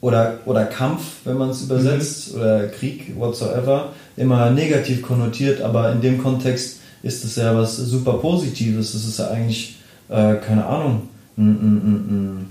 [0.00, 6.02] oder, oder Kampf, wenn man es übersetzt, oder Krieg, whatsoever, immer negativ konnotiert, aber in
[6.02, 8.92] dem Kontext ist es ja was super Positives.
[8.92, 9.76] Das ist ja eigentlich,
[10.08, 12.50] äh, keine Ahnung, n, n,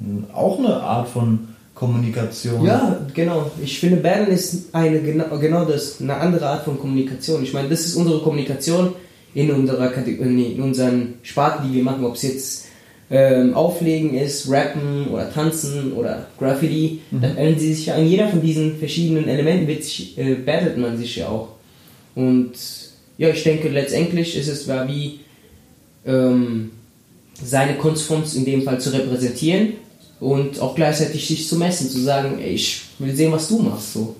[0.00, 2.64] n, auch eine Art von Kommunikation.
[2.64, 3.50] Ja, genau.
[3.62, 7.42] Ich finde, Battlen ist eine genau, genau das, eine andere Art von Kommunikation.
[7.42, 8.94] Ich meine, das ist unsere Kommunikation
[9.34, 12.66] in unserer Kategorie, in unseren Sparten, die wir machen, ob es jetzt
[13.10, 18.28] ähm, Auflegen ist, Rappen oder Tanzen oder Graffiti, dann ändern sie sich ja an jeder
[18.28, 21.48] von diesen verschiedenen Elementen wird sich, äh, battlet man sich ja auch.
[22.14, 22.52] Und
[23.18, 25.20] ja, ich denke, letztendlich ist es war wie
[26.06, 26.70] ähm,
[27.42, 29.74] seine Kunstform in dem Fall zu repräsentieren
[30.24, 33.92] und auch gleichzeitig sich zu messen, zu sagen, ey, ich will sehen, was du machst.
[33.92, 34.16] So.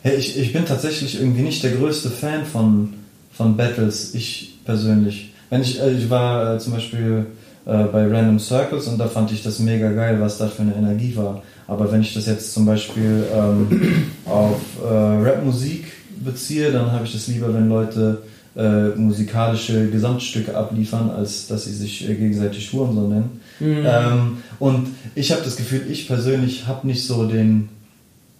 [0.00, 2.94] Hey, ich, ich bin tatsächlich irgendwie nicht der größte Fan von,
[3.30, 5.34] von Battles, ich persönlich.
[5.50, 7.26] Wenn ich, äh, ich war äh, zum Beispiel
[7.66, 10.74] äh, bei Random Circles und da fand ich das mega geil, was da für eine
[10.74, 11.42] Energie war.
[11.68, 15.92] Aber wenn ich das jetzt zum Beispiel ähm, auf äh, Rapmusik
[16.24, 18.22] beziehe, dann habe ich das lieber, wenn Leute
[18.56, 23.40] äh, musikalische Gesamtstücke abliefern, als dass sie sich äh, gegenseitig Hurensohn nennen.
[23.60, 27.68] Ähm, und ich habe das Gefühl, ich persönlich habe nicht so den,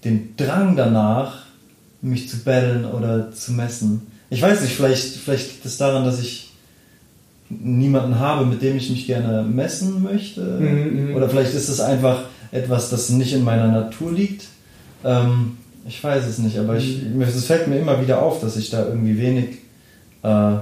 [0.04, 1.44] den Drang danach,
[2.02, 4.06] mich zu battlen oder zu messen.
[4.30, 6.50] Ich weiß nicht, vielleicht, vielleicht liegt es daran, dass ich
[7.50, 10.40] niemanden habe, mit dem ich mich gerne messen möchte.
[10.40, 11.14] Mhm, mhm.
[11.16, 14.46] Oder vielleicht ist es einfach etwas, das nicht in meiner Natur liegt.
[15.04, 17.22] Ähm, ich weiß es nicht, aber ich, Mhm.
[17.22, 19.58] es fällt mir immer wieder auf, dass ich da irgendwie wenig.
[20.22, 20.52] Äh,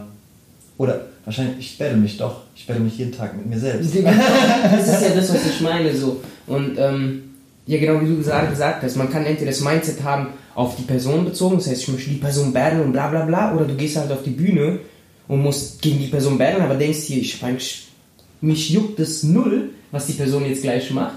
[0.78, 2.42] oder wahrscheinlich, ich battle mich doch.
[2.56, 3.94] Ich battle mich jeden Tag mit mir selbst.
[4.02, 5.94] das ist ja das, was ich meine.
[5.94, 6.22] So.
[6.46, 7.22] Und ähm,
[7.66, 10.82] ja, genau wie du gesagt, gesagt hast, man kann entweder das Mindset haben, auf die
[10.82, 13.74] Person bezogen, das heißt, ich möchte die Person battlen und bla bla bla, oder du
[13.74, 14.80] gehst halt auf die Bühne
[15.28, 17.86] und musst gegen die Person battlen, aber denkst hier, ich, eigentlich,
[18.40, 21.16] mich juckt es null, was die Person jetzt gleich macht,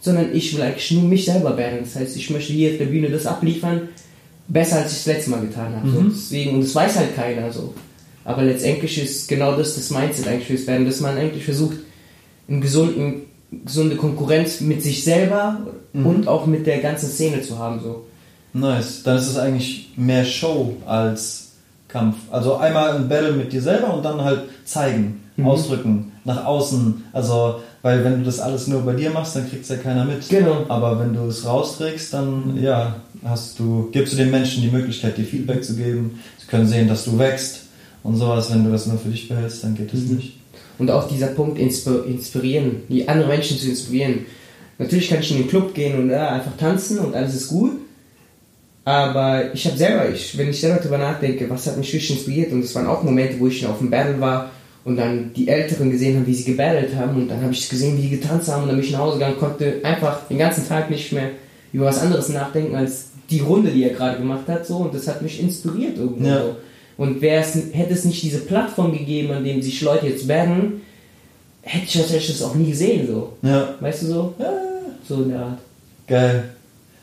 [0.00, 1.84] sondern ich will eigentlich nur mich selber battlen.
[1.84, 3.88] Das heißt, ich möchte hier auf der Bühne das abliefern,
[4.48, 5.88] besser als ich es letztes Mal getan habe.
[5.88, 6.02] So.
[6.02, 7.72] Deswegen, und das weiß halt keiner so.
[8.24, 11.76] Aber letztendlich ist genau das das Mindset eigentlich fürs Battlen, dass man eigentlich versucht,
[12.48, 13.22] einen gesunden,
[13.64, 15.60] gesunde Konkurrenz mit sich selber
[15.92, 17.80] und auch mit der ganzen Szene zu haben.
[17.82, 18.04] So.
[18.52, 19.02] Nice.
[19.02, 21.52] Dann ist es eigentlich mehr Show als
[21.88, 22.16] Kampf.
[22.30, 27.04] Also einmal ein Battle mit dir selber und dann halt zeigen, ausdrücken, nach außen.
[27.12, 30.04] Also, weil wenn du das alles nur bei dir machst, dann kriegt es ja keiner
[30.04, 30.28] mit.
[30.28, 30.64] Genau.
[30.68, 35.18] Aber wenn du es rausträgst, dann ja, hast du, gibst du den Menschen die Möglichkeit,
[35.18, 36.20] dir Feedback zu geben.
[36.38, 37.62] Sie können sehen, dass du wächst
[38.02, 38.52] und sowas.
[38.52, 40.38] Wenn du das nur für dich behältst, dann geht es nicht.
[40.78, 44.26] Und auch dieser Punkt, insp- inspirieren, die anderen Menschen zu inspirieren.
[44.78, 47.72] Natürlich kann ich in den Club gehen und ja, einfach tanzen und alles ist gut.
[48.84, 52.50] Aber ich habe selber, ich, wenn ich selber darüber nachdenke, was hat mich wirklich inspiriert,
[52.50, 54.50] und es waren auch Momente, wo ich auf dem Battle war
[54.84, 57.96] und dann die Älteren gesehen haben, wie sie gebattelt haben, und dann habe ich gesehen,
[57.96, 60.66] wie die getanzt haben, und dann bin ich nach Hause gegangen, konnte einfach den ganzen
[60.66, 61.30] Tag nicht mehr
[61.72, 65.06] über was anderes nachdenken als die Runde, die er gerade gemacht hat, so, und das
[65.06, 66.26] hat mich inspiriert irgendwo.
[66.26, 66.42] Ja.
[66.42, 66.56] So.
[66.96, 70.82] Und hätte es nicht diese Plattform gegeben, an dem sich Leute jetzt battlen,
[71.62, 73.32] hätte ich wahrscheinlich das auch nie gesehen, so.
[73.42, 74.34] Ja, Weißt du so?
[75.08, 75.58] So in der Art.
[76.06, 76.44] geil.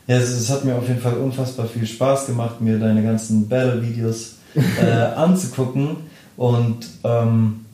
[0.06, 4.36] Ja, es, hat mir auf jeden Fall unfassbar viel Spaß gemacht, mir deine ganzen Battle-Videos
[4.56, 5.98] äh, anzugucken.
[6.36, 7.64] Und ähm,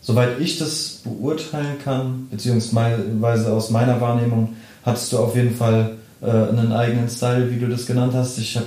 [0.00, 4.54] soweit ich das beurteilen kann, beziehungsweise aus meiner Wahrnehmung,
[4.84, 8.38] hattest du auf jeden Fall äh, einen eigenen Style, wie du das genannt hast.
[8.38, 8.66] Ich hab,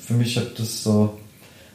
[0.00, 1.18] für mich hat das so,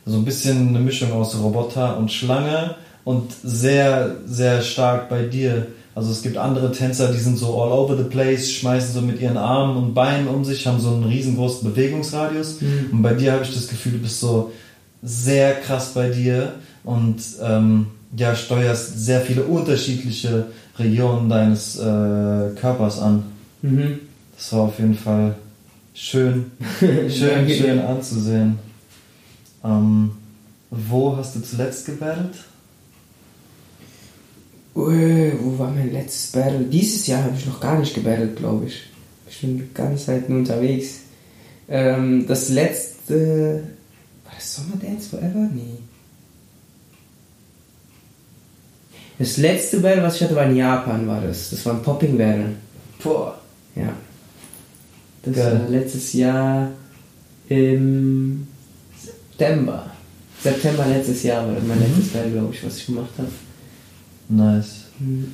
[0.05, 5.67] so ein bisschen eine Mischung aus Roboter und Schlange und sehr, sehr stark bei dir.
[5.95, 9.21] Also es gibt andere Tänzer, die sind so all over the place, schmeißen so mit
[9.21, 12.57] ihren Armen und Beinen um sich, haben so einen riesengroßen Bewegungsradius.
[12.91, 14.51] Und bei dir habe ich das Gefühl, du bist so
[15.03, 20.47] sehr krass bei dir und ähm, ja, steuerst sehr viele unterschiedliche
[20.79, 21.81] Regionen deines äh,
[22.59, 23.23] Körpers an.
[23.61, 23.99] Mhm.
[24.35, 25.35] Das war auf jeden Fall
[25.93, 28.57] schön, schön, schön anzusehen.
[29.63, 30.11] Ähm,
[30.69, 32.35] Wo hast du zuletzt gebattelt?
[34.75, 36.65] Ui, wo war mein letztes Battle?
[36.65, 38.81] Dieses Jahr habe ich noch gar nicht gebattelt, glaube ich.
[39.29, 41.01] Ich bin die ganze Zeit nur unterwegs.
[41.69, 43.63] Ähm, das letzte.
[44.25, 45.47] War das Summer Dance Forever?
[45.53, 45.77] Nee.
[49.19, 51.51] Das letzte Battle, was ich hatte, war in Japan, war das.
[51.51, 52.53] Das war ein Popping Battle.
[53.03, 53.39] Boah.
[53.75, 53.93] Ja.
[55.21, 55.59] Das Geil.
[55.59, 56.71] war letztes Jahr
[57.47, 58.47] im
[59.37, 59.91] September.
[60.41, 63.29] September letztes Jahr war mein letztes Battle, glaube ich, was ich gemacht habe.
[64.29, 64.85] Nice.
[64.99, 65.33] Mhm.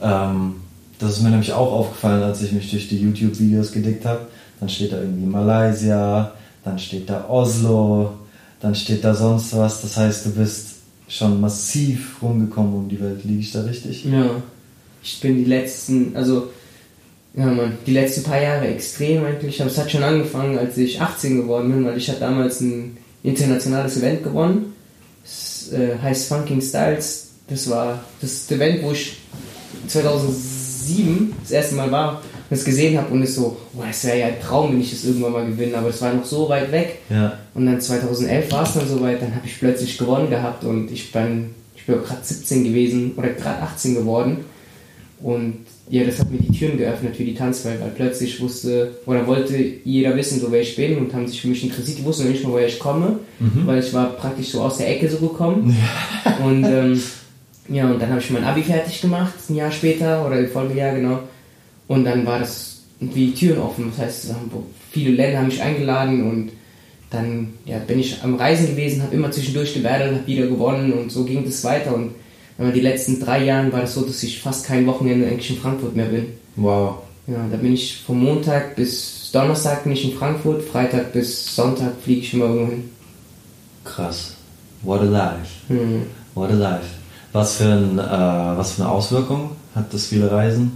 [0.00, 0.54] Ähm,
[0.98, 4.26] das ist mir nämlich auch aufgefallen, als ich mich durch die YouTube-Videos gedickt habe.
[4.60, 6.32] Dann steht da irgendwie Malaysia,
[6.64, 8.12] dann steht da Oslo,
[8.60, 9.82] dann steht da sonst was.
[9.82, 10.76] Das heißt, du bist
[11.08, 13.24] schon massiv rumgekommen um die Welt.
[13.24, 14.04] Liege ich da richtig?
[14.04, 14.30] Ja,
[15.02, 16.50] ich bin die letzten, also,
[17.34, 21.00] ja man, die letzten paar Jahre extrem eigentlich, aber es hat schon angefangen, als ich
[21.00, 24.74] 18 geworden bin, weil ich hatte damals ein internationales Event gewonnen.
[25.24, 27.30] Es äh, heißt Funking Styles.
[27.48, 29.18] Das war das Event, wo ich
[29.88, 34.18] 2007 das erste Mal war und es gesehen habe und es so, boah, es wäre
[34.18, 36.70] ja ein Traum, wenn ich das irgendwann mal gewinne, aber es war noch so weit
[36.72, 37.00] weg.
[37.10, 37.38] Ja.
[37.54, 41.12] Und dann 2011 war es dann soweit, dann habe ich plötzlich gewonnen gehabt und ich
[41.12, 44.44] bin, ich bin gerade 17 gewesen oder gerade 18 geworden.
[45.20, 49.26] Und ja, das hat mir die Türen geöffnet für die Tanzwelt, weil plötzlich wusste oder
[49.26, 51.98] wollte jeder wissen, so wer ich bin und haben sich für mich interessiert.
[51.98, 53.18] Die wussten noch nicht mal, woher ich komme,
[53.66, 55.76] weil ich war praktisch so aus der Ecke so gekommen.
[56.42, 57.02] Und ähm,
[57.68, 60.94] ja, und dann habe ich mein Abi fertig gemacht, ein Jahr später oder im Folgejahr
[60.94, 61.18] genau.
[61.88, 63.92] Und dann war das wie Türen offen.
[63.94, 64.34] Das heißt,
[64.92, 66.52] viele Länder haben mich eingeladen und
[67.10, 71.12] dann ja, bin ich am Reisen gewesen, habe immer zwischendurch gebattelt, habe wieder gewonnen und
[71.12, 71.94] so ging das weiter.
[71.94, 72.12] Und
[72.58, 75.56] aber die letzten drei Jahre war das so, dass ich fast kein Wochenende eigentlich in
[75.56, 76.26] Frankfurt mehr bin.
[76.56, 76.96] Wow.
[77.26, 81.92] Ja, da bin ich vom Montag bis Donnerstag bin ich in Frankfurt, Freitag bis Sonntag
[82.02, 82.90] fliege ich immer irgendwo hin.
[83.84, 84.34] Krass.
[84.82, 85.50] What a life.
[85.68, 86.02] Hm.
[86.34, 86.86] What a life.
[87.32, 90.72] Was für, ein, äh, was für eine Auswirkung hat das viele Reisen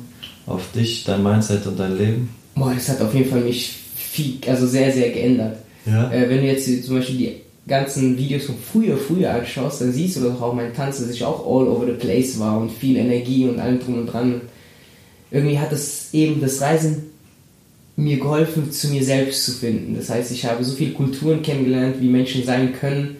[0.47, 2.31] auf dich, dein Mindset und dein Leben?
[2.55, 5.59] Boah, das hat auf jeden Fall mich viel, also sehr, sehr geändert.
[5.85, 6.11] Ja.
[6.11, 7.35] Äh, wenn du jetzt zum Beispiel die
[7.69, 11.25] ganzen Videos von früher, früher anschaust, dann siehst du doch auch mein Tanz, dass ich
[11.25, 14.43] auch all over the place war und viel Energie und allem drum und dran.
[15.31, 17.11] Irgendwie hat es eben das Reisen
[17.97, 19.97] mir geholfen, zu mir selbst zu finden.
[19.97, 23.17] Das heißt, ich habe so viele Kulturen kennengelernt, wie Menschen sein können,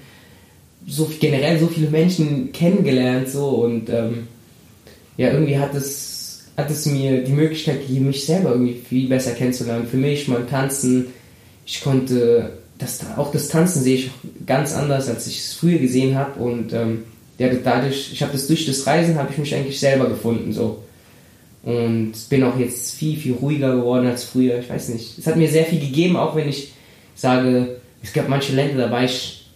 [0.87, 4.29] so generell so viele Menschen kennengelernt, so und ähm,
[5.17, 9.33] ja, irgendwie hat es, hat es mir die Möglichkeit gegeben, mich selber irgendwie viel besser
[9.33, 9.89] kennenzulernen.
[9.89, 11.07] Für mich, mein Tanzen,
[11.65, 14.11] ich konnte das, auch das Tanzen sehe ich
[14.47, 17.05] ganz anders, als ich es früher gesehen habe und ähm,
[17.39, 20.83] ja, dadurch, ich habe das durch das Reisen, habe ich mich eigentlich selber gefunden, so.
[21.63, 24.61] Und bin auch jetzt viel, viel ruhiger geworden als früher.
[24.61, 25.19] Ich weiß nicht.
[25.19, 26.73] Es hat mir sehr viel gegeben, auch wenn ich
[27.17, 29.47] sage, es gab manche Länder, da war ich,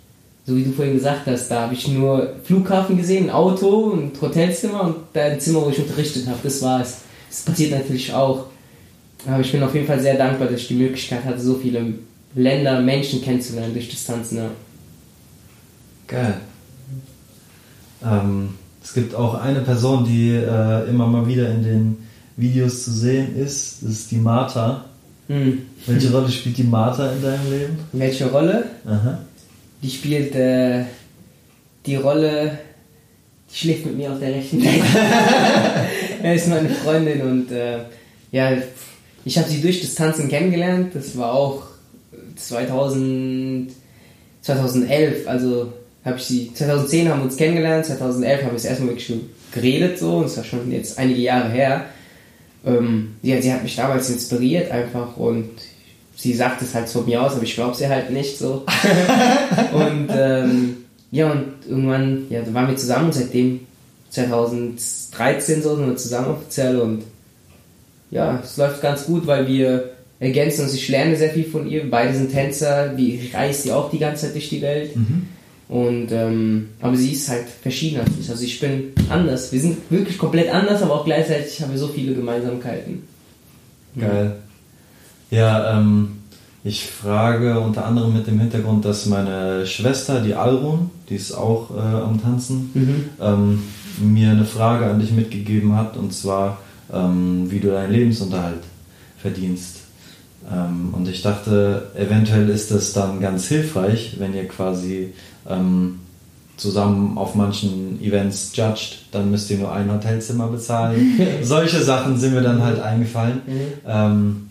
[0.44, 4.10] so wie du vorhin gesagt hast, da habe ich nur Flughafen gesehen, ein Auto, ein
[4.20, 6.38] Hotelzimmer und ein Zimmer, wo ich unterrichtet habe.
[6.42, 7.02] Das war es.
[7.28, 8.46] Das passiert natürlich auch.
[9.26, 11.94] Aber ich bin auf jeden Fall sehr dankbar, dass ich die Möglichkeit hatte, so viele
[12.34, 14.38] Länder, Menschen kennenzulernen durch das Tanzen.
[14.38, 14.50] Ja.
[16.06, 16.34] Geil.
[18.04, 18.50] Ähm,
[18.82, 21.96] es gibt auch eine Person, die äh, immer mal wieder in den
[22.36, 23.82] Videos zu sehen ist.
[23.82, 24.84] Das ist die Martha.
[25.28, 25.58] Hm.
[25.86, 27.78] Welche Rolle spielt die Martha in deinem Leben?
[27.92, 28.64] Welche Rolle?
[28.84, 29.18] Aha.
[29.82, 30.84] Die spielt äh,
[31.86, 32.58] die Rolle,
[33.50, 34.82] die schläft mit mir auf der rechten Seite.
[36.22, 37.78] er ist meine Freundin und äh,
[38.32, 38.52] ja,
[39.24, 40.94] ich habe sie durch das Tanzen kennengelernt.
[40.94, 41.62] Das war auch
[42.48, 43.72] 2000,
[44.42, 45.72] 2011, also
[46.04, 49.20] habe ich sie, 2010 haben wir uns kennengelernt, 2011 haben wir es erstmal wirklich so
[49.52, 51.86] geredet so, und das war schon jetzt einige Jahre her.
[52.64, 55.48] Ähm, ja, sie hat mich damals inspiriert einfach und
[56.16, 58.64] sie sagt es halt von mir aus, aber ich glaube sie halt nicht so.
[59.72, 60.76] und ähm,
[61.10, 63.60] ja, und irgendwann, ja, da waren wir zusammen und seitdem
[64.10, 67.04] 2013 so sind wir zusammen offiziell und
[68.10, 69.90] ja, es läuft ganz gut, weil wir
[70.20, 70.74] ergänzen uns.
[70.74, 71.90] Ich lerne sehr viel von ihr.
[71.90, 74.92] Beide sind Tänzer, die reist sie auch die ganze Zeit durch die Welt.
[75.68, 78.28] Und ähm, aber sie ist halt verschieden als ich.
[78.30, 79.50] Also ich bin anders.
[79.52, 83.02] Wir sind wirklich komplett anders, aber auch gleichzeitig haben wir so viele Gemeinsamkeiten.
[83.98, 84.36] Geil.
[85.30, 86.08] Ja, ähm,
[86.64, 91.70] ich frage unter anderem mit dem Hintergrund, dass meine Schwester, die Alrun, die ist auch
[91.74, 93.04] äh, am Tanzen, Mhm.
[93.20, 93.62] ähm,
[94.00, 96.58] mir eine Frage an dich mitgegeben hat, und zwar,
[96.92, 98.62] ähm, wie du deinen Lebensunterhalt
[99.18, 99.79] verdienst.
[100.50, 105.12] Ähm, und ich dachte, eventuell ist das dann ganz hilfreich, wenn ihr quasi
[105.48, 106.00] ähm,
[106.56, 111.18] zusammen auf manchen Events judged, dann müsst ihr nur ein Hotelzimmer bezahlen.
[111.42, 113.40] Solche Sachen sind mir dann halt eingefallen.
[113.86, 114.46] Ähm,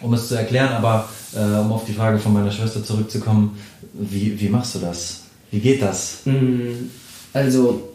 [0.00, 3.58] um es zu erklären, aber äh, um auf die Frage von meiner Schwester zurückzukommen,
[3.94, 5.22] wie, wie machst du das?
[5.50, 6.18] Wie geht das?
[6.24, 6.90] Mm,
[7.32, 7.88] Also,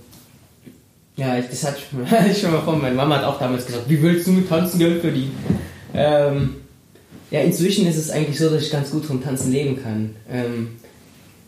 [1.17, 1.78] ja, ich, das hatte
[2.32, 2.82] ich, schon- mal von.
[2.82, 5.32] Meine Mama hat auch damals gesagt, wie willst du mit Tanzen Geld verdienen?
[5.93, 6.55] Ähm,
[7.32, 10.15] ja, inzwischen ist es eigentlich so, dass ich ganz gut vom Tanzen leben kann.
[10.32, 10.69] Ähm,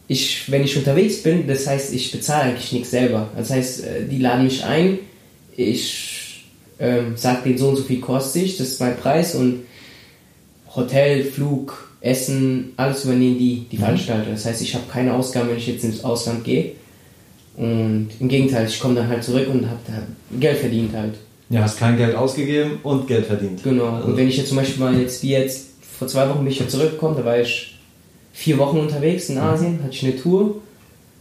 [0.07, 3.29] ich, wenn ich unterwegs bin, das heißt, ich bezahle eigentlich nichts selber.
[3.35, 4.99] Das heißt, äh, die laden mich ein,
[5.55, 6.45] ich
[6.79, 9.61] ähm, sag denen so und so viel kostet ich, das ist mein Preis und
[10.75, 14.31] Hotel, Flug, Essen, alles übernehmen die, die Veranstalter.
[14.31, 16.71] Das heißt, ich habe keine Ausgaben, wenn ich jetzt ins Ausland gehe.
[17.57, 20.01] Und im Gegenteil, ich komme dann halt zurück und habe da
[20.39, 21.15] Geld verdient halt.
[21.49, 23.61] Ja, hast kein Geld ausgegeben und Geld verdient.
[23.61, 23.89] Genau.
[23.89, 25.70] Also, Und wenn ich jetzt zum Beispiel mal jetzt, wie jetzt,
[26.01, 27.77] vor zwei Wochen bin ich ja zurückgekommen, da war ich
[28.33, 30.55] vier Wochen unterwegs in Asien, hatte ich eine Tour.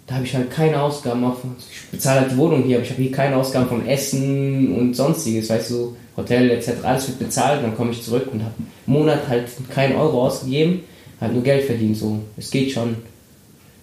[0.07, 1.37] Da habe ich halt keine Ausgaben auf.
[1.70, 4.95] Ich bezahle halt die Wohnung hier, aber ich habe hier keine Ausgaben von Essen und
[4.95, 6.83] sonstiges, weißt du, Hotel etc.
[6.83, 10.81] Alles wird bezahlt dann komme ich zurück und habe einen Monat halt keinen Euro ausgegeben,
[11.20, 12.18] halt nur Geld verdient, so.
[12.39, 12.97] Es geht schon.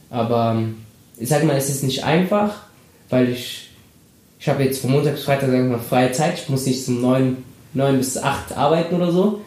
[0.09, 0.63] Aber
[1.19, 2.55] ich sage mal, es ist nicht einfach,
[3.11, 3.69] weil ich,
[4.39, 6.39] ich habe jetzt von Montag bis Freitag sag ich mal, freie Zeit.
[6.39, 7.37] Ich muss nicht zum 9,
[7.75, 9.41] 9 bis 8 arbeiten oder so.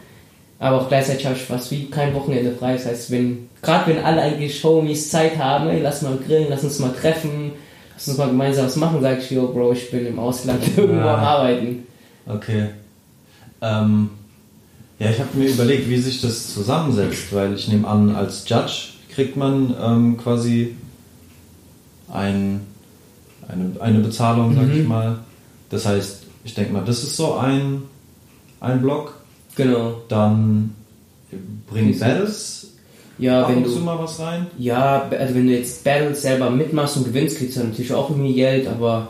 [0.61, 2.75] Aber auch gleichzeitig habe ich fast wie kein Wochenende frei.
[2.75, 6.63] Das heißt, wenn, gerade wenn alle eigentlich Homies Zeit haben, ey, lass mal grillen, lass
[6.63, 7.53] uns mal treffen,
[7.95, 10.99] lass uns mal gemeinsam was machen, sage ich, yo, Bro, ich bin im Ausland irgendwo
[11.01, 11.15] Ja.
[11.15, 11.87] am Arbeiten.
[12.27, 12.67] Okay.
[13.63, 14.11] Ähm,
[14.99, 18.91] ja, ich habe mir überlegt, wie sich das zusammensetzt, weil ich nehme an, als Judge
[19.15, 20.77] kriegt man ähm, quasi
[22.13, 22.61] ein,
[23.49, 24.89] eine, eine Bezahlung, sag ich Mhm.
[24.89, 25.19] mal.
[25.71, 27.83] Das heißt, ich denke mal, das ist so ein,
[28.61, 29.15] ein Block.
[29.57, 29.95] Genau.
[30.09, 30.75] Dann
[31.69, 32.73] bringt Battles
[33.19, 33.71] Ja, ab wenn du.
[33.81, 34.47] mal was rein.
[34.59, 38.35] Ja, also wenn du jetzt Battles selber mitmachst und gewinnst, kriegst du natürlich auch irgendwie
[38.35, 39.09] Geld, aber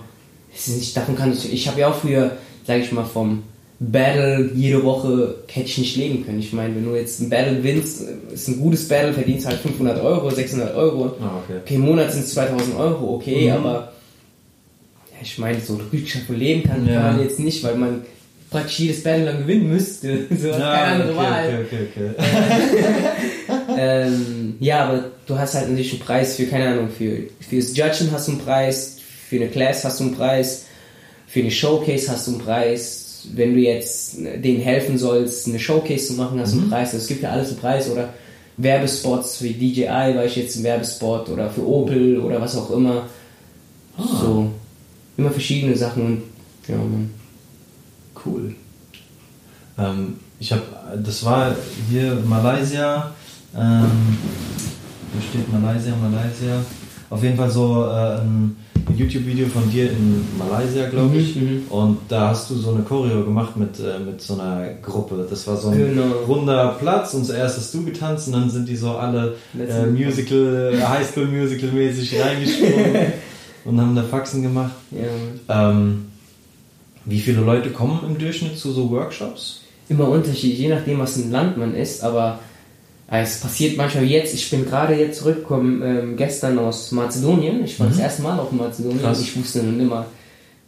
[0.54, 2.32] es ist nicht, davon kann ich, ich habe ja auch früher,
[2.66, 3.42] sage ich mal, vom
[3.82, 6.40] Battle jede Woche hätte ich nicht leben können.
[6.40, 10.02] Ich meine, wenn du jetzt ein Battle gewinnst, ist ein gutes Battle, verdienst halt 500
[10.02, 11.14] Euro, 600 Euro.
[11.22, 11.60] Ah, okay.
[11.64, 13.56] Okay, im Monat sind es 2000 Euro, okay, Mhm.
[13.56, 13.92] aber
[15.12, 16.94] ja, ich meine, so richtig davon leben kann, Ja.
[17.00, 18.02] kann man jetzt nicht, weil man
[18.50, 20.26] praktisch jedes Battle dann gewinnen müsste.
[20.40, 21.64] So, hat keine andere Wahl.
[21.64, 22.24] okay, okay, okay.
[23.76, 28.10] Ähm, ja, aber du hast halt natürlich einen Preis für, keine Ahnung, für fürs Judgen
[28.12, 28.96] hast du einen Preis,
[29.28, 30.66] für eine Class hast du einen Preis,
[31.26, 33.26] für eine Showcase hast du einen Preis.
[33.34, 36.92] Wenn du jetzt denen helfen sollst, eine Showcase zu machen, hast du einen Preis.
[36.94, 38.12] Es gibt ja alles einen Preis oder
[38.56, 43.08] Werbespots für DJI war ich jetzt im Werbespot oder für Opel oder was auch immer.
[43.98, 44.50] So,
[45.16, 46.22] immer verschiedene Sachen und
[46.68, 47.19] ja, man.
[48.24, 48.54] Cool.
[49.78, 50.62] Ähm, ich habe,
[51.04, 51.54] das war
[51.88, 53.12] hier Malaysia.
[53.56, 54.18] Ähm,
[55.12, 56.64] wo steht Malaysia, Malaysia?
[57.08, 58.56] Auf jeden Fall so äh, ein
[58.96, 61.36] YouTube-Video von dir in Malaysia, glaube ich.
[61.36, 61.62] Mhm, mhm.
[61.68, 65.26] Und da hast du so eine Choreo gemacht mit, äh, mit so einer Gruppe.
[65.28, 66.12] Das war so ein Genau.
[66.26, 70.72] runder Platz und zuerst hast du getanzt und dann sind die so alle äh, Musical,
[70.74, 73.12] äh, Highschool Musical mäßig reingesprungen
[73.64, 74.72] und haben da Faxen gemacht.
[74.90, 76.06] Ja, Ähm,
[77.10, 79.56] wie viele Leute kommen im Durchschnitt zu so Workshops?
[79.88, 82.38] immer unterschiedlich, je nachdem, was ein Land man ist, aber
[83.10, 84.32] äh, es passiert manchmal wie jetzt.
[84.34, 87.64] Ich bin gerade jetzt zurückgekommen, ähm, gestern aus Mazedonien.
[87.64, 89.02] Ich war das erste Mal auf Mazedonien Mhm.
[89.02, 89.18] Krass.
[89.18, 90.06] und ich wusste nun immer,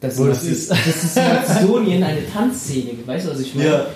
[0.01, 0.71] dass Wo das ist.
[0.73, 3.69] Das ist Mazedonien eine Tanzszene, weißt du, was ich meine?
[3.71, 3.87] Ja.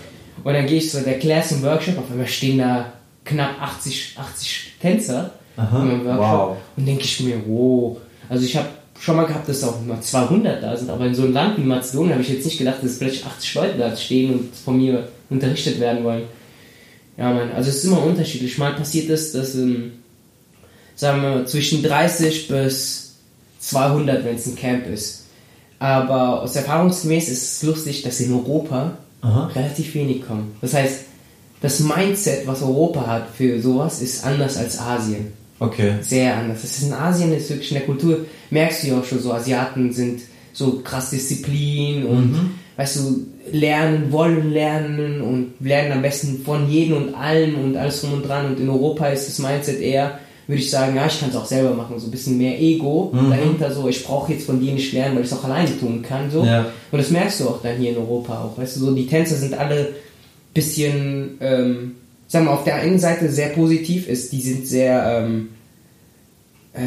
[0.45, 2.93] Und dann gehe ich zu der Class im Workshop, auf einmal stehen da
[3.25, 6.21] knapp 80, 80 Tänzer Aha, in meinem Workshop.
[6.21, 6.57] wow.
[6.77, 7.97] Und denke ich mir, wow.
[8.29, 8.69] Also ich habe
[8.99, 11.63] schon mal gehabt, dass auch mal 200 da sind, aber in so einem Land wie
[11.63, 15.09] Mazedonien habe ich jetzt nicht gedacht, dass vielleicht 80 Leute da stehen und von mir
[15.31, 16.25] unterrichtet werden wollen.
[17.17, 18.59] Ja, man, also es ist immer unterschiedlich.
[18.59, 19.93] Mal passiert es, dass, ähm,
[20.95, 23.15] sagen wir mal, zwischen 30 bis
[23.61, 25.25] 200, wenn es ein Camp ist.
[25.79, 29.47] Aber aus erfahrungsgemäß ist es lustig, dass in Europa Aha.
[29.55, 30.57] relativ wenig kommen.
[30.61, 31.01] Das heißt,
[31.61, 35.95] das Mindset, was Europa hat für sowas, ist anders als Asien Okay.
[36.01, 36.63] sehr anders.
[36.63, 39.33] Das ist in Asien, ist wirklich in der Kultur, merkst du ja auch schon so,
[39.33, 40.21] Asiaten sind
[40.53, 46.97] so krass Disziplin und weißt du, lernen, wollen lernen und lernen am besten von jedem
[46.97, 48.47] und allem und alles drum und dran.
[48.47, 51.45] Und in Europa ist das Mindset eher, würde ich sagen, ja, ich kann es auch
[51.47, 54.93] selber machen, so ein bisschen mehr Ego dahinter, so, ich brauche jetzt von dir nicht
[54.93, 56.45] lernen, weil ich es auch alleine tun kann, so.
[56.45, 56.67] Ja.
[56.93, 59.37] Und das merkst du auch dann hier in Europa auch, weißt du, so, die Tänzer
[59.37, 59.95] sind alle
[60.55, 61.93] bisschen, ähm,
[62.29, 65.49] sagen wir, auf der einen Seite sehr positiv ist, die sind sehr, ähm,
[66.73, 66.81] äh,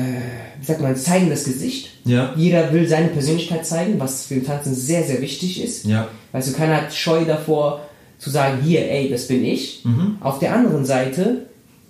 [0.60, 1.92] wie sagt man, zeigen das Gesicht.
[2.06, 2.34] Ja.
[2.36, 5.86] Jeder will seine Persönlichkeit zeigen, was für den Tanzen sehr, sehr wichtig ist.
[5.86, 6.08] Ja.
[6.32, 7.82] Weißt du, keiner hat Scheu davor
[8.18, 9.84] zu sagen, hier, ey, das bin ich.
[10.20, 11.46] Auf der anderen Seite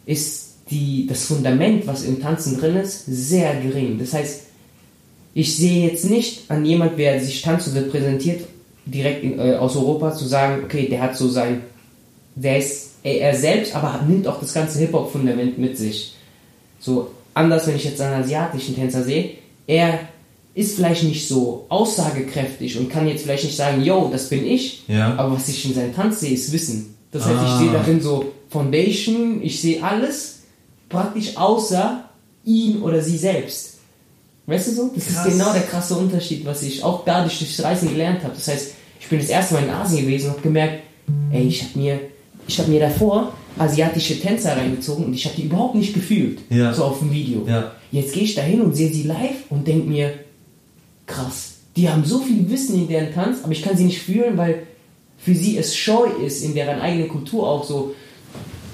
[0.06, 3.98] ist die, das Fundament, was im Tanzen drin ist, sehr gering.
[3.98, 4.42] Das heißt,
[5.34, 8.46] ich sehe jetzt nicht an jemand, wer sich Tanzen repräsentiert,
[8.86, 11.62] direkt in, äh, aus Europa, zu sagen, okay, der hat so sein,
[12.36, 16.16] der ist er, er selbst, aber nimmt auch das ganze Hip-Hop-Fundament mit sich.
[16.80, 19.32] So, anders, wenn ich jetzt einen asiatischen Tänzer sehe,
[19.68, 20.00] er
[20.56, 24.84] ist vielleicht nicht so aussagekräftig und kann jetzt vielleicht nicht sagen, yo, das bin ich,
[24.88, 25.14] Ja.
[25.16, 26.96] aber was ich in seinem Tanz sehe, ist Wissen.
[27.12, 27.54] Das heißt, Ah.
[27.56, 30.40] ich sehe darin so Foundation, ich sehe alles
[30.90, 32.04] praktisch außer
[32.46, 33.76] ihn oder sie selbst.
[34.48, 34.92] Weißt du so?
[34.96, 35.28] Das Krass.
[35.28, 38.34] ist genau der krasse Unterschied, was ich auch dadurch durchs Reisen gelernt habe.
[38.34, 40.84] Das heißt, ich bin das erste Mal in Asien gewesen und habe gemerkt,
[41.32, 42.00] ey, ich habe mir,
[42.50, 46.40] ich habe mir davor asiatische Tänzer reingezogen und ich habe die überhaupt nicht gefühlt.
[46.50, 46.74] Ja.
[46.74, 47.46] So auf dem Video.
[47.48, 47.72] Ja.
[47.92, 50.14] Jetzt gehe ich da hin und sehe sie live und denke mir,
[51.06, 54.36] krass, die haben so viel Wissen in deren Tanz, aber ich kann sie nicht fühlen,
[54.38, 54.64] weil
[55.18, 57.94] für sie es scheu ist, in deren eigenen Kultur auch so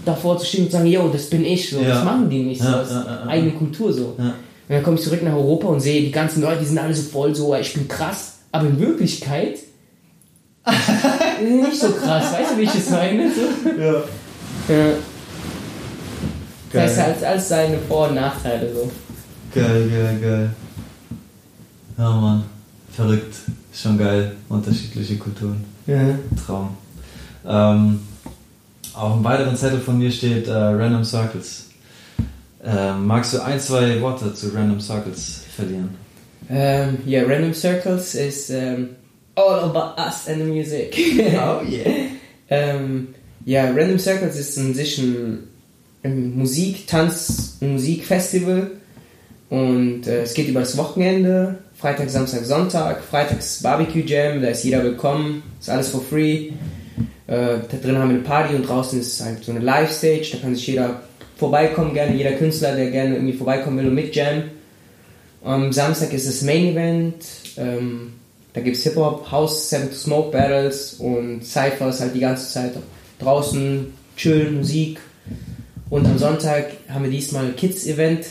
[0.05, 1.89] davor zu stehen und zu sagen, yo, das bin ich, so, Ja.
[1.89, 2.97] das machen die nicht, so, das ist
[3.27, 4.15] eigene Kultur so.
[4.17, 4.33] Und
[4.69, 7.03] dann komme ich zurück nach Europa und sehe, die ganzen Leute, die sind alle so
[7.03, 9.57] voll so, ich bin krass, aber in Wirklichkeit
[11.41, 13.31] nicht so krass, weißt du, wie ich das meine?
[13.31, 13.81] So.
[13.81, 13.93] Ja.
[14.73, 14.93] Ja.
[16.73, 17.05] Das heißt, Geil.
[17.05, 18.91] alles, alles seine Vor- und Nachteile so.
[19.53, 20.49] Geil, geil, geil.
[21.97, 22.43] Ja, Mann.
[22.91, 23.35] Verrückt.
[23.73, 24.35] Schon geil.
[24.49, 25.63] Unterschiedliche Kulturen.
[25.85, 26.17] Ja.
[26.45, 26.75] Traum.
[27.47, 27.99] Ähm,
[28.93, 31.65] auf einem weiteren Zettel von mir steht äh, Random Circles.
[32.63, 35.89] Ähm, magst du ein, zwei Worte zu Random Circles verlieren?
[36.49, 38.89] Um, yeah, Random Circles is um,
[39.35, 40.95] all about us and the music.
[41.37, 42.09] Oh, yeah.
[42.49, 43.13] ähm,
[43.45, 45.47] ja, Random Circles ist an sich ein,
[46.03, 48.71] ein Musik-, Tanz-, und Musikfestival
[49.49, 51.59] und äh, es geht über das Wochenende.
[51.77, 53.03] Freitag, Samstag, Sonntag.
[53.03, 56.51] Freitags Barbecue Jam, da ist jeder willkommen, ist alles for free.
[57.27, 60.37] Äh, da drin haben wir eine Party und draußen ist halt so eine Live-Stage, da
[60.39, 61.01] kann sich jeder
[61.37, 64.43] vorbeikommen, gerne jeder Künstler, der gerne irgendwie vorbeikommen will und mit Jam.
[65.43, 67.23] Am Samstag ist das Main Event.
[67.57, 68.13] Ähm,
[68.55, 72.71] da gibt es Hip-Hop, House, Smoke Battles und Cyphers halt die ganze Zeit
[73.19, 74.99] draußen, chillen, Musik.
[75.89, 78.25] Und am Sonntag haben wir diesmal ein Kids-Event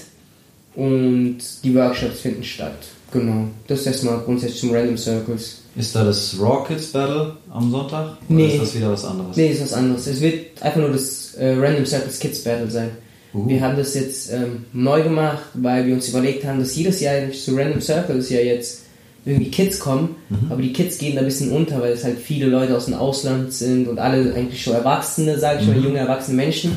[0.75, 2.79] und die Workshops finden statt.
[3.13, 3.49] Genau.
[3.69, 5.61] Das ist erstmal grundsätzlich zum Random Circles.
[5.77, 8.05] Ist da das Raw Kids Battle am Sonntag?
[8.05, 8.55] Oder Nee.
[8.55, 9.37] ist das wieder was anderes?
[9.37, 10.07] Nee, ist was anderes.
[10.07, 12.91] Es wird einfach nur das äh, Random Circles Kids Battle sein.
[13.35, 13.47] Uh.
[13.49, 17.31] Wir haben das jetzt ähm, neu gemacht, weil wir uns überlegt haben, dass jedes Jahr
[17.31, 18.84] zu Random Circles ja jetzt
[19.25, 20.17] irgendwie Kids kommen,
[20.51, 22.95] aber die Kids gehen da ein bisschen unter, weil es halt viele Leute aus dem
[22.95, 26.73] Ausland sind und alle eigentlich schon Erwachsene, sage ich mal, junge erwachsene Menschen.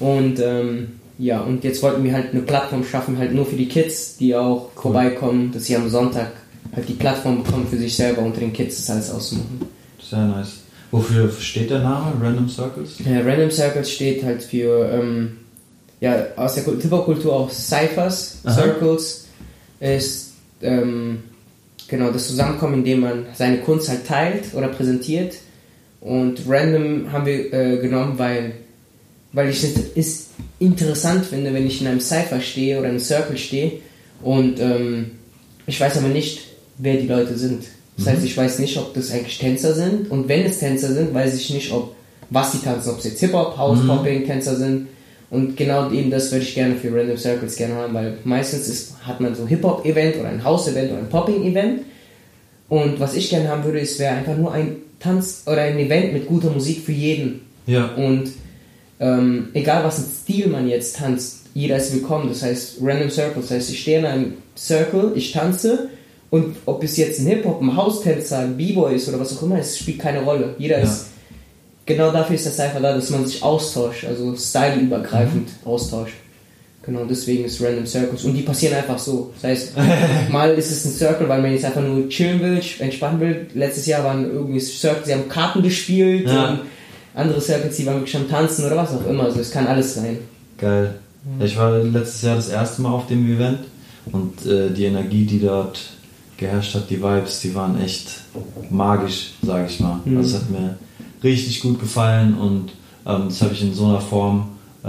[0.00, 3.68] Und ähm, ja, und jetzt wollten wir halt eine Plattform schaffen, halt nur für die
[3.68, 6.32] Kids, die auch vorbeikommen, dass sie am Sonntag
[6.74, 9.60] halt die Plattform bekommen für sich selber unter den Kids das alles auszumachen.
[10.02, 10.54] Sehr nice.
[10.90, 12.94] Wofür steht der Name Random Circles?
[13.04, 15.32] Ja, Random Circles steht halt für, ähm,
[16.00, 18.54] ja, aus der Kul- Hip-Hop-Kultur auch Cyphers, Aha.
[18.54, 19.26] Circles,
[19.80, 20.32] ist,
[20.62, 21.18] ähm,
[21.88, 25.34] genau, das Zusammenkommen, indem man seine Kunst halt teilt oder präsentiert.
[26.00, 28.52] Und Random haben wir äh, genommen, weil,
[29.32, 29.64] weil ich
[29.94, 30.26] es
[30.58, 33.72] interessant finde, wenn ich in einem Cypher stehe oder in einem Circle stehe
[34.22, 35.12] und ähm,
[35.66, 36.40] ich weiß aber nicht,
[36.78, 37.64] wer die Leute sind.
[37.96, 41.14] Das heißt, ich weiß nicht, ob das eigentlich Tänzer sind und wenn es Tänzer sind,
[41.14, 41.94] weiß ich nicht, ob
[42.30, 44.88] was die tanzen, ob es jetzt Hip-Hop, House, Popping, Tänzer sind.
[45.30, 48.94] Und genau eben das würde ich gerne für Random Circles gerne haben, weil meistens ist,
[49.02, 51.80] hat man so ein Hip-Hop-Event oder ein House-Event oder ein Popping-Event.
[52.68, 56.12] Und was ich gerne haben würde, ist wäre einfach nur ein Tanz oder ein Event
[56.12, 57.40] mit guter Musik für jeden.
[57.66, 57.86] Ja.
[57.94, 58.30] Und
[59.00, 62.28] ähm, egal was ein Stil man jetzt tanzt, jeder ist willkommen.
[62.28, 63.42] Das heißt Random Circle.
[63.42, 65.90] Das heißt, ich stehe in einem Circle, ich tanze
[66.30, 69.58] und ob es jetzt ein Hip-Hop, ein Haustänzer, ein B-Boy ist oder was auch immer,
[69.58, 70.54] es spielt keine Rolle.
[70.58, 70.84] Jeder Ja.
[70.84, 71.06] ist,
[71.86, 76.14] genau dafür ist das einfach da, dass man sich austauscht, also styleübergreifend austauscht.
[76.86, 78.24] Genau, deswegen ist Random Circles.
[78.24, 79.32] Und die passieren einfach so.
[79.40, 79.72] Das heißt,
[80.30, 83.46] mal ist es ein Circle, weil man jetzt einfach nur chillen will, entspannen will.
[83.54, 86.60] Letztes Jahr waren irgendwie Circles, sie haben Karten gespielt Ja.
[87.14, 89.24] andere Circles, die waren wirklich am Tanzen oder was auch immer.
[89.24, 90.18] Also es kann alles sein.
[90.58, 90.96] Geil.
[91.38, 93.60] Ja, ich war letztes Jahr das erste Mal auf dem Event
[94.12, 95.80] und äh, die Energie, die dort
[96.36, 98.08] geherrscht hat, die Vibes, die waren echt
[98.68, 100.00] magisch, sage ich mal.
[100.04, 100.18] Mhm.
[100.18, 100.76] Also es hat mir
[101.24, 102.70] richtig gut gefallen und
[103.06, 104.48] ähm, das habe ich in so einer Form
[104.84, 104.88] äh,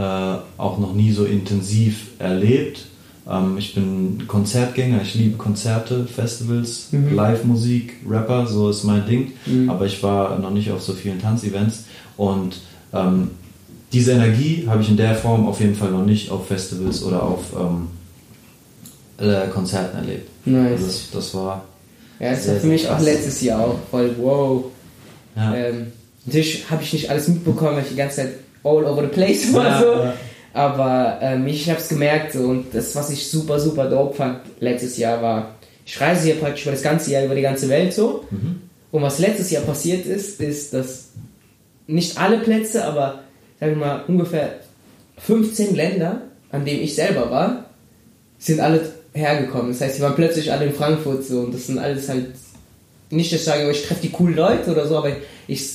[0.58, 2.86] auch noch nie so intensiv erlebt.
[3.30, 7.16] Ähm, ich bin Konzertgänger, ich liebe Konzerte, Festivals, Mhm.
[7.16, 9.32] Live-Musik, Rapper, so ist mein Ding.
[9.46, 9.70] Mhm.
[9.70, 11.86] Aber ich war noch nicht auf so vielen Tanzevents
[12.18, 12.58] und
[12.94, 13.32] ähm,
[13.94, 17.24] diese Energie habe ich in der Form auf jeden Fall noch nicht auf Festivals oder
[17.24, 17.88] auf ähm,
[19.18, 20.30] äh, Konzerten erlebt.
[20.46, 20.72] Nice.
[20.74, 21.64] Also das, das war
[22.20, 24.66] Ja, das war für mich auch letztes Jahr auch voll wow.
[25.36, 25.88] ja, Ähm,
[26.26, 29.54] natürlich habe ich nicht alles mitbekommen, weil ich die ganze Zeit all over the place
[29.54, 29.66] war.
[29.66, 30.04] Ja, so.
[30.04, 30.14] ja.
[30.54, 34.40] Aber ähm, ich habe es gemerkt so, und das, was ich super, super dope fand
[34.60, 35.56] letztes Jahr war,
[35.86, 38.26] ich reise hier praktisch über das ganze Jahr, über die ganze Welt so.
[38.32, 38.62] Mhm.
[38.92, 41.10] Und was letztes Jahr passiert ist, ist, dass
[41.88, 43.20] nicht alle Plätze, aber
[43.60, 44.56] sagen wir mal ungefähr
[45.18, 46.22] 15 Länder,
[46.52, 47.66] an denen ich selber war,
[48.40, 48.82] sind alle
[49.14, 49.74] hergekommen.
[49.74, 52.28] Das heißt, die waren plötzlich alle in Frankfurt so und das sind alles halt
[53.10, 55.12] nicht, dass ich sage, ich treffe die coolen Leute oder so, aber
[55.48, 55.70] ich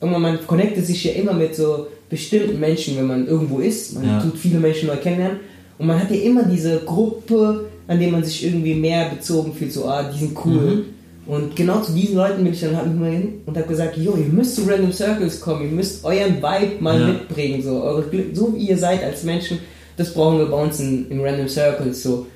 [0.00, 3.94] irgendwann man connectet sich ja immer mit so bestimmten Menschen, wenn man irgendwo ist.
[3.94, 4.20] Man Ja.
[4.20, 5.38] tut viele Menschen neu kennenlernen
[5.78, 9.72] und man hat ja immer diese Gruppe, an der man sich irgendwie mehr bezogen fühlt,
[9.72, 10.84] so ah, die sind cool.
[11.26, 14.14] Und genau zu diesen Leuten bin ich dann halt immer hin und habe gesagt, jo,
[14.14, 17.06] ihr müsst zu Random Circles kommen, ihr müsst euren Vibe mal Ja.
[17.08, 19.58] mitbringen, so eure so wie ihr seid als Menschen,
[19.96, 22.26] das brauchen wir bei uns in, in Random Circles so.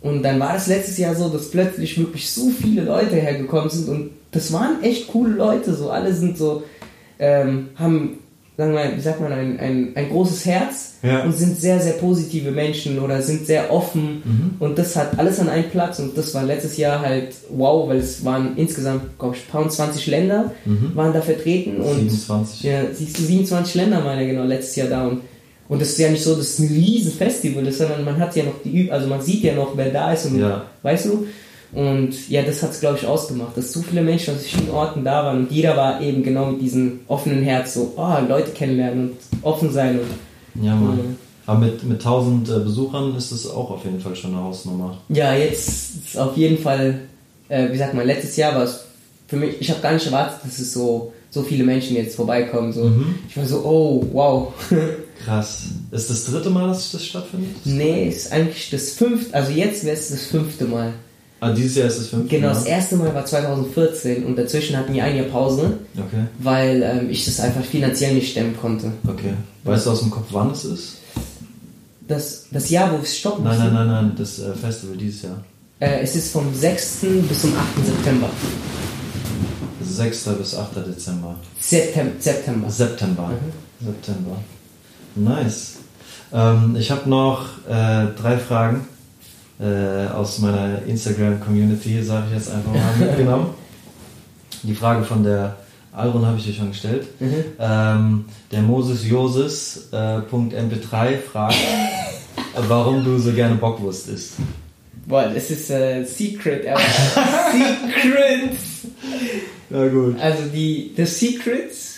[0.00, 3.88] Und dann war das letztes Jahr so, dass plötzlich wirklich so viele Leute hergekommen sind
[3.88, 6.62] und das waren echt coole Leute, so alle sind so,
[7.18, 8.18] ähm, haben,
[8.56, 11.24] sagen wir, wie sagt man, ein, ein, ein großes Herz Ja.
[11.24, 14.50] und sind sehr, sehr positive Menschen oder sind sehr offen Mhm.
[14.58, 17.98] und das hat alles an einen Platz und das war letztes Jahr halt wow, weil
[17.98, 20.52] es waren insgesamt, glaube ich, ein paar 20 Länder
[20.94, 22.62] waren da vertreten und 27.
[22.64, 25.20] ja, siehst du, 27 Länder waren ja genau letztes Jahr da und,
[25.68, 28.34] und das ist ja nicht so, dass es ein riesen Festival ist, sondern man hat
[28.36, 30.64] ja noch die, also man sieht ja noch, wer da ist und Ja.
[30.82, 31.26] weißt du?
[31.72, 35.04] Und ja, das hat es, glaube ich, ausgemacht, dass so viele Menschen aus verschiedenen Orten
[35.04, 39.10] da waren und jeder war eben genau mit diesem offenen Herz so, oh, Leute kennenlernen
[39.10, 40.98] und offen sein und Ja, Mann.
[40.98, 41.04] Ja.
[41.46, 44.98] Aber mit, mit 1000 äh, Besuchern ist es auch auf jeden Fall schon eine Hausnummer.
[45.08, 45.68] Ja, jetzt
[46.06, 47.00] ist auf jeden Fall,
[47.48, 48.84] äh, wie sagt man, letztes Jahr war es
[49.28, 52.72] für mich, ich habe gar nicht erwartet, dass es so, so viele Menschen jetzt vorbeikommen.
[52.72, 52.90] So.
[53.28, 54.52] Ich war so, oh, wow.
[55.24, 55.64] Krass.
[55.90, 57.50] Ist das dritte Mal, dass das stattfindet?
[57.64, 60.92] nee, ist eigentlich das fünfte, also jetzt wäre es das fünfte Mal.
[61.38, 64.94] Ah, dieses Jahr ist das fünfte Genau, das erste Mal war 2014 und dazwischen hatten
[64.94, 68.92] wir ein Jahr Pause, Okay, weil ähm, ich das einfach finanziell nicht stemmen konnte.
[69.06, 69.34] okay.
[69.64, 70.96] Weißt du aus dem Kopf, wann es ist?
[72.08, 75.44] Das, das Jahr, wo es stoppen Nein, nein, nein, nein, das äh, Festival dieses Jahr.
[75.80, 76.98] Äh, es ist vom 6.
[77.28, 77.84] bis zum 8.
[77.84, 78.30] September.
[79.82, 80.24] 6.
[80.38, 80.76] bis 8.
[80.86, 81.36] Dezember.
[81.60, 82.70] Septem September.
[82.70, 83.30] September.
[83.80, 84.36] September.
[85.14, 85.74] Nice.
[86.32, 88.86] Ähm, ich habe noch äh, drei Fragen
[89.60, 93.54] äh, aus meiner Instagram-Community, sage ich jetzt einfach mal, mitgenommen.
[94.62, 95.56] Die Frage von der
[95.92, 97.06] Alron habe ich dir schon gestellt.
[97.20, 97.44] Mhm.
[97.58, 101.56] Ähm, der Moses Josis äh, Punkt MP3 fragt,
[102.68, 104.34] warum du so gerne Bockwurst isst.
[105.06, 106.80] Boah, das ist äh, Secret, aber
[107.52, 108.56] Secret!
[109.70, 110.20] Ja gut.
[110.20, 111.94] Also die The Secrets,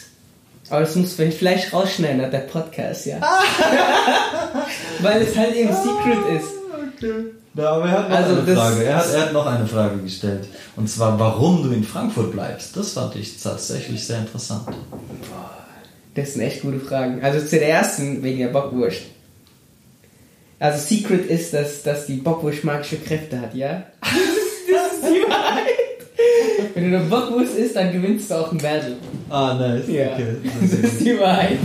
[0.71, 3.21] aber das muss man vielleicht rausschneiden nach der Podcast, ja.
[5.01, 7.29] Weil es halt eben Secret ist.
[7.59, 8.85] Ja, aber er hat noch Also eine Frage.
[8.85, 10.47] Er hat, er hat noch eine Frage gestellt.
[10.77, 12.77] Und zwar, warum du in Frankfurt bleibst.
[12.77, 14.69] Das fand ich tatsächlich sehr interessant.
[16.15, 17.21] Das sind echt gute Fragen.
[17.21, 19.03] Also zu der ersten, wegen der Bockwurst.
[20.61, 23.83] Also Secret ist, dass, dass die Bockwurst magische Kräfte hat, ja?
[24.71, 26.75] Das ist, die Wahrheit.
[26.75, 28.97] Wenn du eine Bockwurst isst, dann gewinnst du auch ein Battle.
[29.31, 29.89] Ah, nice.
[29.89, 30.11] Ja,
[30.61, 31.59] das ist die Wahrheit.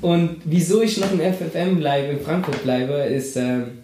[0.00, 3.75] Und wieso ich noch im FFM bleibe, in Frankfurt bleibe, ist, ähm,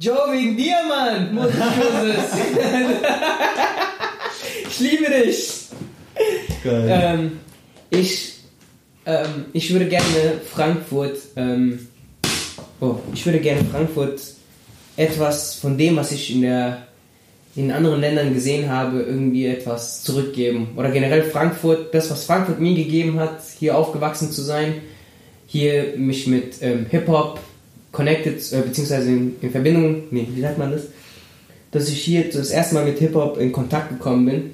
[0.00, 1.34] Joe, wegen dir, Mann!
[1.34, 2.18] Moses, Moses.
[4.68, 5.66] ich liebe dich!
[6.62, 6.88] Geil.
[6.88, 7.40] Ähm,
[7.90, 8.34] ich,
[9.06, 11.88] ähm, ich würde gerne Frankfurt, ähm,
[12.80, 14.20] oh, ich würde gerne Frankfurt
[14.96, 16.86] etwas von dem, was ich in der
[17.56, 20.74] in anderen Ländern gesehen habe, irgendwie etwas zurückgeben.
[20.76, 24.74] Oder generell Frankfurt, das, was Frankfurt mir gegeben hat, hier aufgewachsen zu sein,
[25.48, 27.40] hier mich mit ähm, Hip-Hop
[27.92, 30.82] connected, äh, beziehungsweise in, in Verbindung, nee, wie sagt man das?
[31.70, 34.50] Dass ich hier das erste Mal mit Hip-Hop in Kontakt gekommen bin,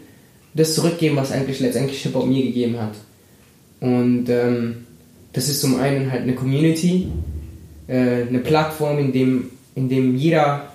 [0.55, 2.95] das zurückgeben, was eigentlich letztendlich Hip-Hop mir gegeben hat.
[3.81, 4.87] Und ähm,
[5.33, 7.09] das ist zum einen halt eine Community,
[7.87, 10.73] äh, eine Plattform, in dem, in dem jeder,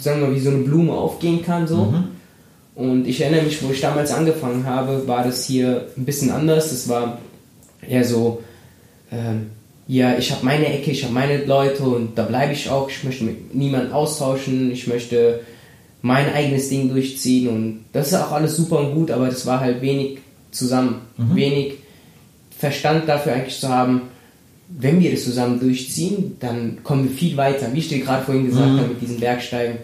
[0.00, 1.68] sagen wir mal, wie so eine Blume aufgehen kann.
[1.68, 1.94] So.
[2.74, 6.72] Und ich erinnere mich, wo ich damals angefangen habe, war das hier ein bisschen anders.
[6.72, 7.18] Es war
[7.86, 8.42] eher so,
[9.12, 9.50] ähm,
[9.88, 12.90] ja, ich habe meine Ecke, ich habe meine Leute und da bleibe ich auch.
[12.90, 15.40] Ich möchte mit niemandem austauschen, ich möchte
[16.02, 19.60] mein eigenes Ding durchziehen und das ist auch alles super und gut, aber das war
[19.60, 20.18] halt wenig
[20.50, 21.74] zusammen, wenig
[22.56, 24.02] Verstand dafür eigentlich zu haben,
[24.68, 28.46] wenn wir das zusammen durchziehen, dann kommen wir viel weiter, wie ich dir gerade vorhin
[28.46, 29.78] gesagt habe mit diesen Bergsteigen.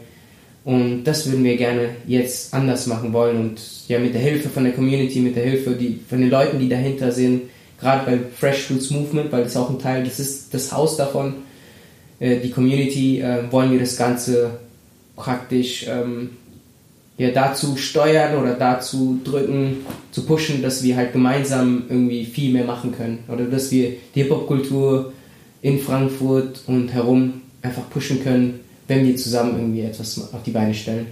[0.64, 4.64] Und das würden wir gerne jetzt anders machen wollen und ja mit der Hilfe von
[4.64, 7.42] der Community, mit der Hilfe die, von den Leuten, die dahinter sind,
[7.84, 11.34] gerade beim Fresh Fruits Movement, weil das auch ein Teil, das ist das Haus davon,
[12.18, 14.58] äh, die Community, äh, wollen wir das Ganze
[15.16, 16.30] praktisch ähm,
[17.18, 22.64] ja, dazu steuern oder dazu drücken, zu pushen, dass wir halt gemeinsam irgendwie viel mehr
[22.64, 23.18] machen können.
[23.28, 25.12] Oder dass wir die Hip-Hop-Kultur
[25.62, 30.74] in Frankfurt und herum einfach pushen können, wenn wir zusammen irgendwie etwas auf die Beine
[30.74, 31.06] stellen.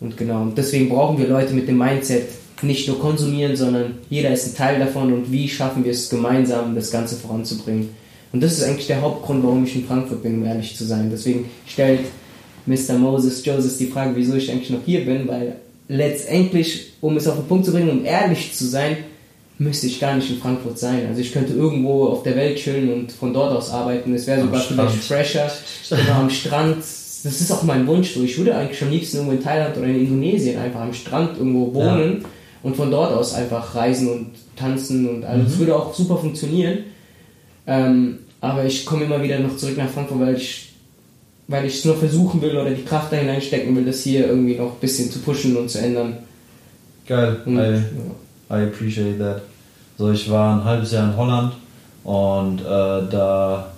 [0.00, 2.28] Und genau, deswegen brauchen wir Leute mit dem Mindset,
[2.62, 6.74] nicht nur konsumieren, sondern jeder ist ein Teil davon und wie schaffen wir es gemeinsam,
[6.74, 7.90] das Ganze voranzubringen.
[8.32, 11.10] Und das ist eigentlich der Hauptgrund, warum ich in Frankfurt bin, um ehrlich zu sein.
[11.10, 12.00] Deswegen stellt
[12.66, 12.94] Mr.
[12.98, 15.56] Moses Joseph die Frage, wieso ich eigentlich noch hier bin, weil
[15.88, 18.96] letztendlich, um es auf den Punkt zu bringen, um ehrlich zu sein,
[19.58, 21.06] müsste ich gar nicht in Frankfurt sein.
[21.08, 24.14] Also ich könnte irgendwo auf der Welt chillen und von dort aus arbeiten.
[24.14, 25.50] Es wäre sogar vielleicht fresher.
[25.90, 26.78] Oder am Strand.
[26.78, 28.14] Das ist auch mein Wunsch.
[28.14, 28.22] So.
[28.22, 31.72] Ich würde eigentlich am liebsten irgendwo in Thailand oder in Indonesien einfach am Strand irgendwo
[31.74, 32.24] wohnen
[32.62, 35.50] und von dort aus einfach reisen und tanzen und alles.
[35.50, 36.78] Das würde auch super funktionieren.
[37.66, 40.72] Ähm, aber ich komme immer wieder noch zurück nach Frankfurt, weil ich
[41.48, 44.56] weil ich es nur versuchen will oder die Kraft da hineinstecken will, das hier irgendwie
[44.56, 46.18] noch ein bisschen zu pushen und zu ändern.
[47.06, 47.42] Geil.
[47.44, 48.58] Und, I, ja.
[48.58, 49.42] I appreciate that.
[49.98, 51.52] So, ich war ein halbes Jahr in Holland
[52.04, 53.72] und äh, da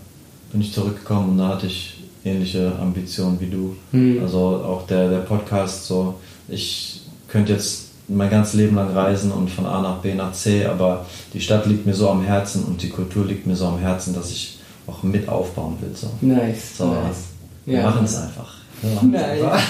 [0.53, 3.77] bin ich zurückgekommen und da hatte ich ähnliche Ambitionen wie du.
[3.91, 4.21] Hm.
[4.23, 6.15] Also auch der, der Podcast so,
[6.49, 10.65] ich könnte jetzt mein ganzes Leben lang reisen und von A nach B nach C,
[10.67, 13.79] aber die Stadt liegt mir so am Herzen und die Kultur liegt mir so am
[13.79, 15.91] Herzen, dass ich auch mit aufbauen will.
[15.95, 16.09] So.
[16.21, 17.17] Nice, So, nice.
[17.65, 17.85] wir Ja.
[17.85, 18.55] machen es einfach.
[18.83, 19.13] Einfach.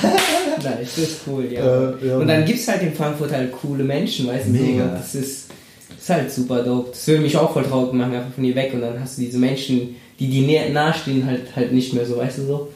[0.63, 1.61] nice, das ist cool, ja.
[1.91, 4.51] Äh, ja, und dann gibt es halt in Frankfurt halt coole Menschen, weißt du?
[4.51, 4.89] Mega.
[4.89, 5.51] So, das ist,
[5.91, 6.91] das ist halt super dope.
[6.91, 9.23] Das würde mich auch voll traurig machen, einfach von hier weg und dann hast du
[9.23, 12.69] diese Menschen, die dir nahestehen, halt, halt nicht mehr so, weißt du so?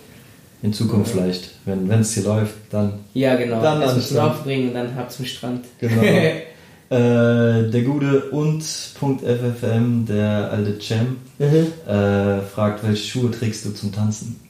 [0.61, 3.63] In Zukunft vielleicht, wenn es hier läuft, dann Ja, genau.
[3.63, 4.33] Dann Erst am zum Strand.
[4.35, 5.65] Schlaf bringen und dann ab zum Strand.
[5.79, 6.03] Genau.
[6.91, 11.73] äh, der gute und.ffm, der alte Cem, Mhm.
[11.87, 14.41] äh, fragt, welche Schuhe trägst du zum Tanzen?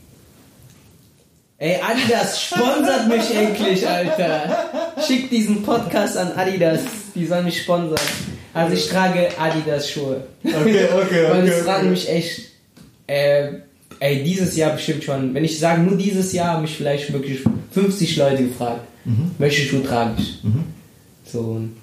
[1.58, 4.94] Ey, Adidas sponsert mich endlich, Alter.
[5.04, 6.80] Schick diesen Podcast an Adidas.
[7.14, 7.98] Die sollen mich sponsern.
[8.54, 10.22] Also ich trage Adidas Schuhe.
[10.44, 12.40] Okay, okay, Weil es fragen mich echt,
[13.08, 13.48] äh,
[14.00, 17.40] ey, dieses Jahr bestimmt schon, wenn ich sage nur dieses Jahr, haben mich vielleicht wirklich
[17.72, 19.30] 50 Leute gefragt, Mhm.
[19.38, 20.38] welche Schuhe trage ich.
[21.24, 21.76] So, und,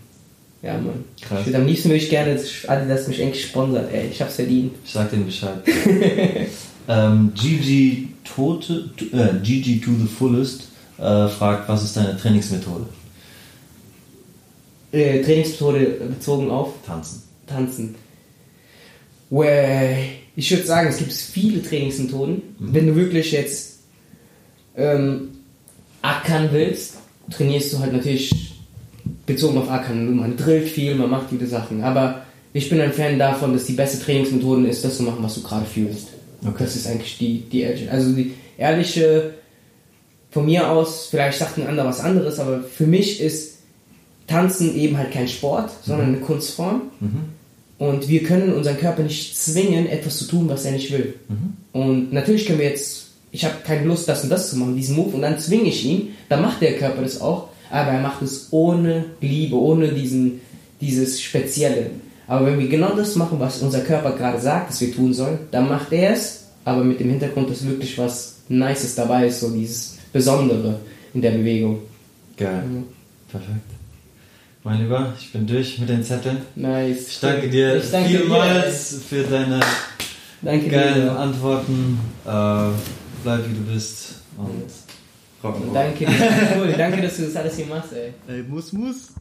[0.61, 1.03] ja, Mann.
[1.21, 1.39] Krass.
[1.41, 4.07] Ich würde am liebsten würde ich gerne, dass Adidas mich endlich sponsert, ey.
[4.11, 4.73] Ich hab's verdient.
[4.85, 5.59] Ich sag denen Bescheid.
[6.87, 12.85] ähm, Gigi, Tote, äh, Gigi to the fullest äh, fragt, was ist deine Trainingsmethode?
[14.91, 17.21] Äh, Trainingsmethode bezogen auf Tanzen.
[17.47, 17.95] Tanzen.
[19.29, 19.97] Well,
[20.35, 22.41] ich würde sagen, es gibt viele Trainingsmethoden.
[22.59, 23.79] Wenn du wirklich jetzt
[24.75, 25.29] ähm,
[26.01, 26.95] ackern willst,
[27.31, 28.53] trainierst du halt natürlich
[29.25, 30.15] bezogen auf Ackern.
[30.15, 31.83] Man drillt viel, man macht viele Sachen.
[31.83, 35.35] Aber ich bin ein Fan davon, dass die beste Trainingsmethode ist, das zu machen, was
[35.35, 36.09] du gerade fühlst.
[36.41, 36.55] Okay.
[36.59, 39.33] Das ist eigentlich die, die ehrliche, also die ehrliche,
[40.31, 43.59] von mir aus, vielleicht sagt ein anderer was anderes, aber für mich ist
[44.27, 46.81] Tanzen eben halt kein Sport, sondern eine Kunstform.
[47.77, 51.15] Und wir können unseren Körper nicht zwingen, etwas zu tun, was er nicht will.
[51.73, 54.95] Und natürlich können wir jetzt, ich habe keine Lust, das und das zu machen, diesen
[54.95, 58.21] Move, und dann zwinge ich ihn, dann macht der Körper das auch, aber er macht
[58.21, 60.39] es ohne Liebe, ohne diesen,
[60.79, 61.89] dieses Spezielle.
[62.27, 65.39] Aber wenn wir genau das machen, was unser Körper gerade sagt, dass wir tun sollen,
[65.51, 69.49] dann macht er es, aber mit dem Hintergrund, dass wirklich was Nices dabei ist, so
[69.49, 70.79] dieses Besondere
[71.13, 71.79] in der Bewegung.
[72.37, 72.63] Geil.
[73.29, 73.74] Perfekt.
[74.65, 76.39] Mein Lieber, ich bin durch mit den Zetteln.
[76.55, 77.07] Nice.
[77.07, 78.19] Ich danke dir Ich danke dir.
[78.21, 79.59] vielmals für deine
[80.41, 81.19] Danke geilen dir.
[81.19, 81.99] Antworten.
[82.25, 82.69] Äh,
[83.23, 84.63] bleib wie du bist und
[85.43, 85.71] rock'n'roll.
[85.71, 86.07] Danke dir.
[86.57, 86.73] Cool.
[86.75, 88.15] Danke, dass du das alles hier machst, ey.
[88.27, 89.13] Ey, muss, muss.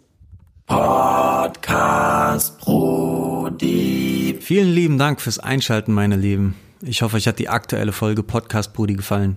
[0.66, 4.38] Podcast Brody.
[4.40, 6.55] Vielen lieben Dank fürs Einschalten, meine Lieben.
[6.80, 9.36] Ich hoffe, euch hat die aktuelle Folge Podcast Brudi gefallen.